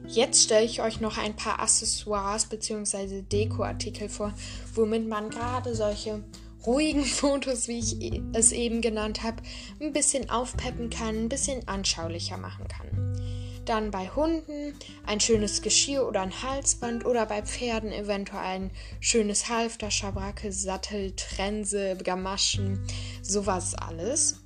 Jetzt 0.09 0.43
stelle 0.43 0.65
ich 0.65 0.83
euch 0.83 1.01
noch 1.01 1.19
ein 1.19 1.37
paar 1.37 1.61
Accessoires 1.61 2.47
bzw. 2.47 3.23
Dekoartikel 3.23 4.09
vor, 4.09 4.33
womit 4.75 5.09
man 5.09 5.31
gerade 5.31 5.75
solche 5.75 6.25
ruhigen 6.67 7.05
Fotos, 7.05 7.69
wie 7.69 7.79
ich 7.79 8.01
e-, 8.01 8.23
es 8.33 8.53
eben 8.53 8.81
genannt 8.81 9.23
habe, 9.23 9.43
ein 9.81 9.93
bisschen 9.93 10.31
aufpeppen 10.31 10.91
kann, 10.91 11.25
ein 11.25 11.29
bisschen 11.29 11.67
anschaulicher 11.69 12.39
machen 12.39 12.67
kann. 12.69 13.42
Dann 13.65 13.91
bei 13.91 14.09
Hunden 14.09 14.75
ein 15.07 15.21
schönes 15.21 15.63
Geschirr 15.63 16.07
oder 16.07 16.23
ein 16.23 16.43
Halsband 16.43 17.07
oder 17.07 17.27
bei 17.27 17.43
Pferden 17.43 17.93
eventuell 17.93 18.43
ein 18.43 18.71
schönes 19.01 19.49
Halfter, 19.49 19.91
Schabracke, 19.91 20.53
Sattel, 20.53 21.13
Trense, 21.17 21.97
Gamaschen, 21.97 22.81
sowas 23.23 23.75
alles. 23.75 24.41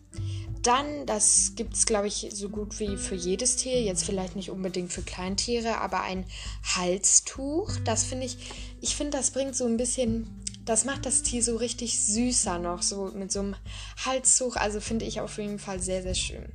Dann, 0.62 1.06
das 1.06 1.52
gibt 1.54 1.74
es, 1.74 1.86
glaube 1.86 2.08
ich, 2.08 2.28
so 2.32 2.48
gut 2.48 2.80
wie 2.80 2.96
für 2.96 3.14
jedes 3.14 3.56
Tier. 3.56 3.82
Jetzt 3.82 4.04
vielleicht 4.04 4.34
nicht 4.34 4.50
unbedingt 4.50 4.92
für 4.92 5.02
Kleintiere, 5.02 5.78
aber 5.78 6.02
ein 6.02 6.26
Halstuch. 6.74 7.70
Das 7.84 8.02
finde 8.04 8.26
ich, 8.26 8.36
ich 8.80 8.96
finde, 8.96 9.16
das 9.16 9.30
bringt 9.30 9.54
so 9.54 9.64
ein 9.64 9.76
bisschen 9.76 10.44
das 10.66 10.84
macht 10.84 11.06
das 11.06 11.22
Tier 11.22 11.42
so 11.42 11.56
richtig 11.56 12.04
süßer 12.04 12.58
noch, 12.58 12.82
so 12.82 13.12
mit 13.14 13.30
so 13.30 13.38
einem 13.38 13.56
Halstuch. 14.04 14.56
Also 14.56 14.80
finde 14.80 15.04
ich 15.04 15.20
auf 15.20 15.38
jeden 15.38 15.60
Fall 15.60 15.80
sehr, 15.80 16.02
sehr 16.02 16.14
schön. 16.14 16.52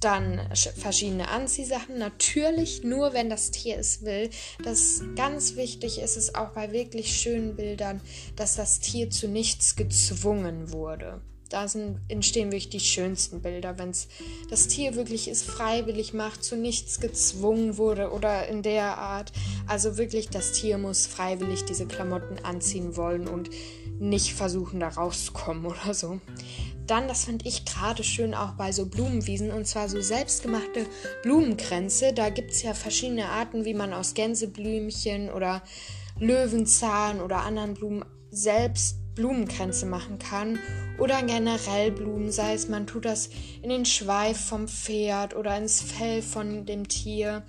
Dann 0.00 0.40
verschiedene 0.76 1.28
Anziehsachen. 1.28 1.98
Natürlich 1.98 2.84
nur, 2.84 3.14
wenn 3.14 3.30
das 3.30 3.50
Tier 3.50 3.78
es 3.78 4.04
will. 4.04 4.30
Das 4.62 5.02
ganz 5.16 5.56
wichtig 5.56 6.00
ist 6.00 6.16
es 6.16 6.34
auch 6.34 6.50
bei 6.50 6.72
wirklich 6.72 7.16
schönen 7.16 7.56
Bildern, 7.56 8.00
dass 8.36 8.56
das 8.56 8.80
Tier 8.80 9.10
zu 9.10 9.28
nichts 9.28 9.76
gezwungen 9.76 10.72
wurde. 10.72 11.22
Da 11.48 11.68
sind, 11.68 12.00
entstehen 12.08 12.50
wirklich 12.50 12.70
die 12.70 12.80
schönsten 12.80 13.40
Bilder, 13.40 13.78
wenn 13.78 13.92
das 14.50 14.66
Tier 14.66 14.96
wirklich 14.96 15.28
es 15.28 15.42
freiwillig 15.42 16.12
macht, 16.12 16.42
zu 16.42 16.56
nichts 16.56 16.98
gezwungen 16.98 17.76
wurde 17.76 18.10
oder 18.10 18.48
in 18.48 18.62
der 18.62 18.98
Art. 18.98 19.32
Also 19.68 19.96
wirklich, 19.96 20.28
das 20.28 20.52
Tier 20.52 20.76
muss 20.76 21.06
freiwillig 21.06 21.64
diese 21.64 21.86
Klamotten 21.86 22.44
anziehen 22.44 22.96
wollen 22.96 23.28
und 23.28 23.50
nicht 24.00 24.34
versuchen, 24.34 24.80
da 24.80 24.88
rauszukommen 24.88 25.66
oder 25.72 25.94
so. 25.94 26.20
Dann, 26.86 27.08
das 27.08 27.24
finde 27.24 27.48
ich 27.48 27.64
gerade 27.64 28.04
schön 28.04 28.34
auch 28.34 28.52
bei 28.52 28.72
so 28.72 28.86
Blumenwiesen 28.86 29.50
und 29.50 29.66
zwar 29.66 29.88
so 29.88 30.00
selbstgemachte 30.00 30.86
Blumenkränze. 31.22 32.12
Da 32.12 32.30
gibt 32.30 32.52
es 32.52 32.62
ja 32.62 32.74
verschiedene 32.74 33.28
Arten, 33.28 33.64
wie 33.64 33.74
man 33.74 33.92
aus 33.92 34.14
Gänseblümchen 34.14 35.30
oder 35.30 35.62
Löwenzahn 36.18 37.20
oder 37.20 37.38
anderen 37.38 37.74
Blumen 37.74 38.04
selbst 38.30 38.98
Blumenkränze 39.14 39.86
machen 39.86 40.18
kann 40.18 40.58
oder 40.98 41.22
generell 41.22 41.90
Blumen, 41.90 42.30
sei 42.30 42.54
es 42.54 42.68
man 42.68 42.86
tut 42.86 43.06
das 43.06 43.30
in 43.62 43.70
den 43.70 43.86
Schweif 43.86 44.38
vom 44.38 44.68
Pferd 44.68 45.34
oder 45.34 45.56
ins 45.56 45.80
Fell 45.80 46.22
von 46.22 46.66
dem 46.66 46.86
Tier 46.86 47.44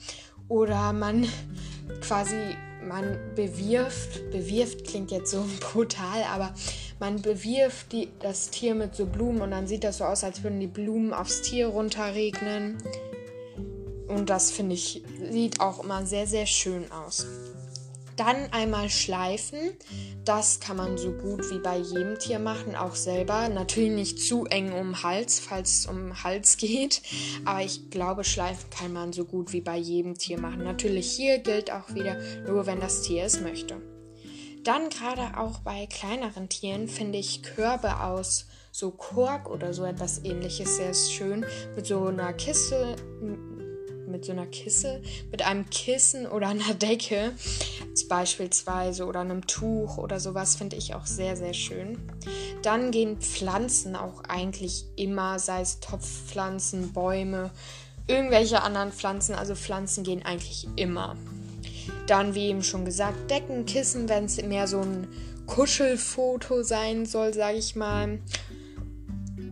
oder 0.48 0.94
man 0.94 1.28
quasi 2.02 2.56
man 2.86 3.18
bewirft, 3.36 4.32
bewirft 4.32 4.86
klingt 4.86 5.12
jetzt 5.12 5.32
so 5.32 5.46
brutal, 5.60 6.24
aber 6.34 6.54
man 7.00 7.22
bewirft 7.22 7.92
die, 7.92 8.10
das 8.20 8.50
Tier 8.50 8.76
mit 8.76 8.96
so 8.96 9.06
Blumen 9.06 9.42
und 9.42 9.52
dann 9.52 9.68
sieht 9.68 9.84
das 9.84 10.00
so 10.00 10.06
aus, 10.06 10.24
als 10.24 10.44
würden 10.44 10.60
die 10.60 10.68
Blumen 10.68 11.14
aufs 11.14 11.42
Tier 11.42 11.68
runterregnen. 11.68 12.78
Und 14.08 14.30
das 14.30 14.52
finde 14.52 14.76
ich, 14.76 15.04
sieht 15.30 15.60
auch 15.60 15.84
immer 15.84 16.06
sehr, 16.06 16.28
sehr 16.28 16.46
schön 16.46 16.92
aus. 16.92 17.28
Dann 18.18 18.52
einmal 18.52 18.90
schleifen. 18.90 19.60
Das 20.26 20.60
kann 20.60 20.76
man 20.76 20.98
so 20.98 21.12
gut 21.12 21.50
wie 21.52 21.60
bei 21.60 21.78
jedem 21.78 22.18
Tier 22.18 22.40
machen, 22.40 22.76
auch 22.76 22.96
selber. 22.96 23.48
Natürlich 23.48 23.92
nicht 23.92 24.20
zu 24.20 24.46
eng 24.46 24.74
um 24.74 24.94
den 24.94 25.04
Hals, 25.04 25.40
falls 25.40 25.80
es 25.80 25.86
um 25.86 25.98
den 25.98 26.24
Hals 26.24 26.58
geht. 26.58 27.04
Aber 27.46 27.62
ich 27.62 27.92
glaube, 27.92 28.24
schleifen 28.24 28.70
kann 28.72 28.92
man 28.92 29.14
so 29.14 29.24
gut 29.24 29.54
wie 29.54 29.62
bei 29.62 29.78
jedem 29.78 30.18
Tier 30.18 30.40
machen. 30.40 30.64
Natürlich 30.64 31.12
hier 31.12 31.38
gilt 31.38 31.72
auch 31.72 31.94
wieder 31.94 32.18
nur, 32.48 32.66
wenn 32.66 32.80
das 32.80 33.04
Tier 33.04 33.24
es 33.24 33.40
möchte. 33.40 33.82
Dann 34.64 34.90
gerade 34.90 35.38
auch 35.38 35.60
bei 35.60 35.86
kleineren 35.86 36.50
Tieren 36.50 36.88
finde 36.88 37.20
ich 37.20 37.44
Körbe 37.44 38.02
aus 38.02 38.48
so 38.72 38.92
Kork 38.92 39.50
oder 39.50 39.74
so 39.74 39.86
etwas 39.86 40.24
ähnliches 40.24 40.76
sehr 40.76 40.94
schön. 40.94 41.46
Mit 41.76 41.86
so 41.86 42.06
einer 42.06 42.34
Kiste, 42.34 42.96
mit 44.08 44.26
so 44.26 44.32
einer 44.32 44.48
Kisse, 44.48 45.02
mit 45.32 45.42
einem 45.42 45.70
Kissen 45.70 46.28
oder 46.28 46.48
einer 46.48 46.74
Decke 46.74 47.34
beispielsweise 48.08 49.06
oder 49.06 49.22
einem 49.22 49.48
Tuch 49.48 49.98
oder 49.98 50.20
sowas 50.20 50.56
finde 50.56 50.76
ich 50.76 50.96
auch 50.96 51.06
sehr, 51.06 51.36
sehr 51.36 51.54
schön. 51.54 51.98
Dann 52.62 52.92
gehen 52.92 53.18
Pflanzen 53.18 53.96
auch 53.96 54.24
eigentlich 54.24 54.86
immer, 54.96 55.40
sei 55.40 55.62
es 55.62 55.80
Topfpflanzen, 55.80 56.94
Bäume, 56.94 57.52
irgendwelche 58.08 58.62
anderen 58.62 58.92
Pflanzen, 58.92 59.36
also 59.36 59.56
Pflanzen 59.56 60.04
gehen 60.04 60.24
eigentlich 60.24 60.68
immer. 60.76 61.16
Dann, 62.08 62.36
wie 62.36 62.48
eben 62.48 62.64
schon 62.64 62.86
gesagt, 62.86 63.30
Decken, 63.30 63.66
Kissen, 63.66 64.08
wenn 64.10 64.26
es 64.26 64.42
mehr 64.42 64.68
so 64.68 64.80
ein 64.80 65.08
Kuschelfoto 65.46 66.64
sein 66.64 67.06
soll, 67.06 67.34
sage 67.34 67.58
ich 67.58 67.76
mal. 67.76 68.20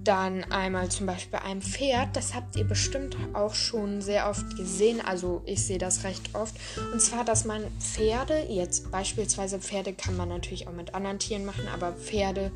Dann 0.06 0.44
einmal 0.52 0.90
zum 0.90 1.08
Beispiel 1.08 1.40
ein 1.40 1.64
Pferd. 1.64 2.16
Das 2.16 2.36
habt 2.36 2.56
ihr 2.56 2.64
bestimmt 2.64 3.18
auch 3.34 3.56
schon 3.56 4.02
sehr 4.02 4.30
oft 4.30 4.56
gesehen. 4.56 5.02
Also 5.02 5.42
ich 5.46 5.66
sehe 5.66 5.80
das 5.80 6.04
recht 6.04 6.30
oft. 6.34 6.56
Und 6.94 7.02
zwar, 7.02 7.26
dass 7.26 7.44
man 7.44 7.64
Pferde, 7.80 8.46
jetzt 8.48 8.92
beispielsweise 8.92 9.60
Pferde 9.60 9.94
kann 9.94 10.16
man 10.16 10.30
natürlich 10.30 10.68
auch 10.68 10.74
mit 10.74 10.94
anderen 10.94 11.18
Tieren 11.18 11.44
machen, 11.44 11.68
aber 11.74 11.92
Pferde, 11.94 12.52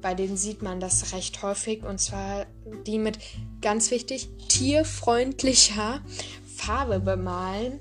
bei 0.00 0.14
denen 0.14 0.36
sieht 0.36 0.62
man 0.62 0.78
das 0.78 1.12
recht 1.12 1.42
häufig. 1.42 1.82
Und 1.82 2.00
zwar 2.00 2.46
die 2.86 2.98
mit, 2.98 3.18
ganz 3.60 3.90
wichtig, 3.90 4.28
tierfreundlicher 4.48 6.00
Farbe 6.56 7.00
bemalen. 7.00 7.80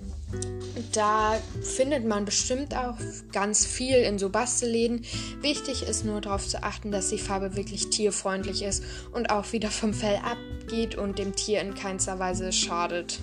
Da 0.93 1.39
findet 1.61 2.05
man 2.05 2.25
bestimmt 2.25 2.75
auch 2.75 2.97
ganz 3.31 3.65
viel 3.65 3.95
in 3.95 4.19
so 4.19 4.29
Bastelläden. 4.29 5.05
Wichtig 5.41 5.83
ist 5.83 6.05
nur 6.05 6.21
darauf 6.21 6.47
zu 6.47 6.63
achten, 6.63 6.91
dass 6.91 7.09
die 7.09 7.17
Farbe 7.17 7.55
wirklich 7.55 7.89
tierfreundlich 7.89 8.61
ist 8.63 8.83
und 9.13 9.29
auch 9.29 9.51
wieder 9.53 9.69
vom 9.69 9.93
Fell 9.93 10.17
abgeht 10.17 10.95
und 10.95 11.17
dem 11.17 11.35
Tier 11.35 11.61
in 11.61 11.75
keinster 11.75 12.19
Weise 12.19 12.51
schadet. 12.51 13.19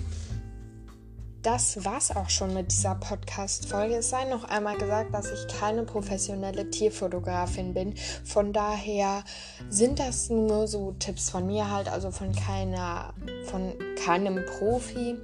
Das 1.43 1.85
war's 1.85 2.15
auch 2.15 2.31
schon 2.31 2.53
mit 2.53 2.73
dieser 2.73 2.97
Podcast-Folge. 2.97 3.97
Es 3.97 4.11
sei 4.11 4.25
noch 4.25 4.45
einmal 4.45 4.77
gesagt, 4.77 5.15
dass 5.15 5.31
ich 5.31 5.47
keine 5.47 5.85
professionelle 5.85 6.69
Tierfotografin 6.69 7.75
bin. 7.75 7.95
Von 8.25 8.53
daher 8.53 9.23
sind 9.71 10.01
das 10.01 10.31
nur 10.31 10.67
so 10.67 10.97
Tipps 10.99 11.31
von 11.31 11.47
mir 11.47 11.71
halt, 11.71 11.89
also 11.89 12.11
von 12.11 12.35
keiner, 12.35 13.15
von 13.45 13.73
keinem 14.05 14.45
Profi. 14.47 15.17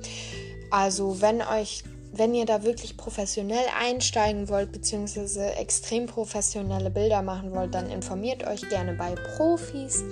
Also 0.70 1.20
wenn 1.20 1.42
euch, 1.42 1.84
wenn 2.12 2.34
ihr 2.34 2.46
da 2.46 2.62
wirklich 2.62 2.96
professionell 2.96 3.64
einsteigen 3.78 4.48
wollt, 4.48 4.72
beziehungsweise 4.72 5.54
extrem 5.56 6.06
professionelle 6.06 6.90
Bilder 6.90 7.22
machen 7.22 7.52
wollt, 7.54 7.74
dann 7.74 7.90
informiert 7.90 8.46
euch 8.46 8.68
gerne 8.68 8.94
bei 8.94 9.14
Profis. 9.36 10.02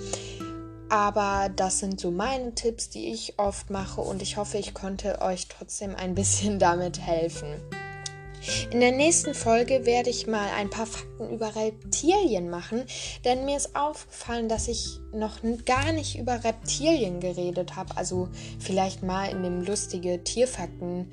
Aber 0.89 1.49
das 1.55 1.79
sind 1.79 1.99
so 1.99 2.11
meine 2.11 2.53
Tipps, 2.53 2.89
die 2.89 3.11
ich 3.11 3.39
oft 3.39 3.69
mache 3.69 4.01
und 4.01 4.21
ich 4.21 4.37
hoffe, 4.37 4.57
ich 4.57 4.73
konnte 4.73 5.21
euch 5.21 5.47
trotzdem 5.47 5.95
ein 5.95 6.13
bisschen 6.13 6.59
damit 6.59 6.99
helfen. 6.99 7.55
In 8.71 8.79
der 8.79 8.91
nächsten 8.91 9.33
Folge 9.33 9.85
werde 9.85 10.09
ich 10.09 10.27
mal 10.27 10.49
ein 10.57 10.69
paar 10.69 10.85
Fakten 10.85 11.29
über 11.29 11.55
Reptilien 11.55 12.49
machen, 12.49 12.83
denn 13.23 13.45
mir 13.45 13.55
ist 13.55 13.75
aufgefallen, 13.75 14.49
dass 14.49 14.67
ich 14.67 14.99
noch 15.13 15.39
gar 15.65 15.91
nicht 15.91 16.17
über 16.17 16.43
Reptilien 16.43 17.19
geredet 17.19 17.75
habe. 17.75 17.95
Also 17.95 18.29
vielleicht 18.59 19.03
mal 19.03 19.29
in 19.29 19.43
dem 19.43 19.61
lustige 19.61 20.23
Tierfakten 20.23 21.11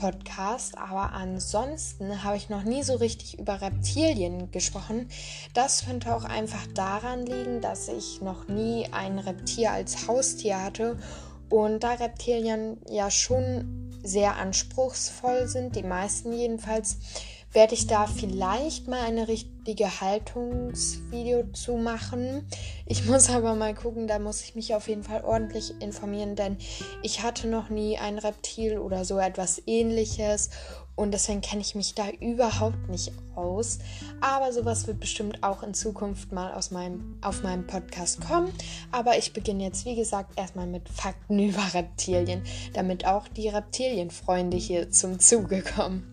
Podcast, 0.00 0.78
aber 0.78 1.12
ansonsten 1.12 2.24
habe 2.24 2.38
ich 2.38 2.48
noch 2.48 2.62
nie 2.64 2.82
so 2.82 2.94
richtig 2.94 3.38
über 3.38 3.60
Reptilien 3.60 4.50
gesprochen. 4.50 5.10
Das 5.52 5.84
könnte 5.84 6.14
auch 6.14 6.24
einfach 6.24 6.66
daran 6.74 7.26
liegen, 7.26 7.60
dass 7.60 7.88
ich 7.88 8.22
noch 8.22 8.48
nie 8.48 8.86
ein 8.92 9.18
Reptil 9.18 9.66
als 9.66 10.08
Haustier 10.08 10.62
hatte 10.62 10.96
und 11.50 11.80
da 11.80 11.94
Reptilien 11.94 12.78
ja 12.88 13.10
schon 13.10 13.90
sehr 14.02 14.36
anspruchsvoll 14.36 15.46
sind, 15.46 15.76
die 15.76 15.82
meisten 15.82 16.32
jedenfalls, 16.32 16.96
werde 17.52 17.74
ich 17.74 17.88
da 17.88 18.06
vielleicht 18.06 18.86
mal 18.86 19.00
eine 19.00 19.26
richtige 19.26 20.00
Haltungsvideo 20.00 21.48
zu 21.52 21.76
machen. 21.76 22.46
Ich 22.86 23.04
muss 23.06 23.28
aber 23.28 23.54
mal 23.54 23.74
gucken, 23.74 24.06
da 24.06 24.18
muss 24.18 24.42
ich 24.42 24.54
mich 24.54 24.74
auf 24.74 24.88
jeden 24.88 25.02
Fall 25.02 25.24
ordentlich 25.24 25.74
informieren, 25.80 26.36
denn 26.36 26.56
ich 27.02 27.22
hatte 27.22 27.48
noch 27.48 27.68
nie 27.68 27.98
ein 27.98 28.18
Reptil 28.18 28.78
oder 28.78 29.04
so 29.04 29.18
etwas 29.18 29.60
ähnliches 29.66 30.50
und 31.00 31.12
deswegen 31.12 31.40
kenne 31.40 31.62
ich 31.62 31.74
mich 31.74 31.94
da 31.94 32.10
überhaupt 32.20 32.88
nicht 32.90 33.12
aus. 33.34 33.78
Aber 34.20 34.52
sowas 34.52 34.86
wird 34.86 35.00
bestimmt 35.00 35.42
auch 35.42 35.62
in 35.62 35.72
Zukunft 35.72 36.30
mal 36.30 36.52
aus 36.52 36.70
meinem, 36.70 37.16
auf 37.22 37.42
meinem 37.42 37.66
Podcast 37.66 38.20
kommen. 38.20 38.52
Aber 38.92 39.16
ich 39.16 39.32
beginne 39.32 39.64
jetzt, 39.64 39.86
wie 39.86 39.96
gesagt, 39.96 40.38
erstmal 40.38 40.66
mit 40.66 40.88
Fakten 40.90 41.38
über 41.48 41.72
Reptilien, 41.72 42.42
damit 42.74 43.06
auch 43.06 43.28
die 43.28 43.48
Reptilienfreunde 43.48 44.58
hier 44.58 44.90
zum 44.90 45.18
Zuge 45.18 45.62
kommen. 45.62 46.06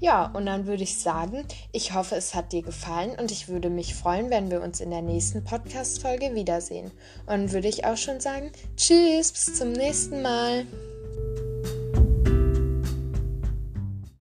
Ja, 0.00 0.26
und 0.34 0.46
dann 0.46 0.66
würde 0.66 0.82
ich 0.82 0.98
sagen, 0.98 1.44
ich 1.70 1.94
hoffe, 1.94 2.16
es 2.16 2.34
hat 2.34 2.52
dir 2.52 2.62
gefallen 2.62 3.12
und 3.18 3.30
ich 3.30 3.48
würde 3.48 3.70
mich 3.70 3.94
freuen, 3.94 4.30
wenn 4.30 4.50
wir 4.50 4.60
uns 4.60 4.80
in 4.80 4.90
der 4.90 5.02
nächsten 5.02 5.44
Podcast-Folge 5.44 6.34
wiedersehen. 6.34 6.90
Und 7.26 7.52
würde 7.52 7.68
ich 7.68 7.86
auch 7.86 7.96
schon 7.96 8.18
sagen, 8.18 8.50
tschüss, 8.76 9.30
bis 9.30 9.54
zum 9.54 9.70
nächsten 9.70 10.22
Mal. 10.22 10.66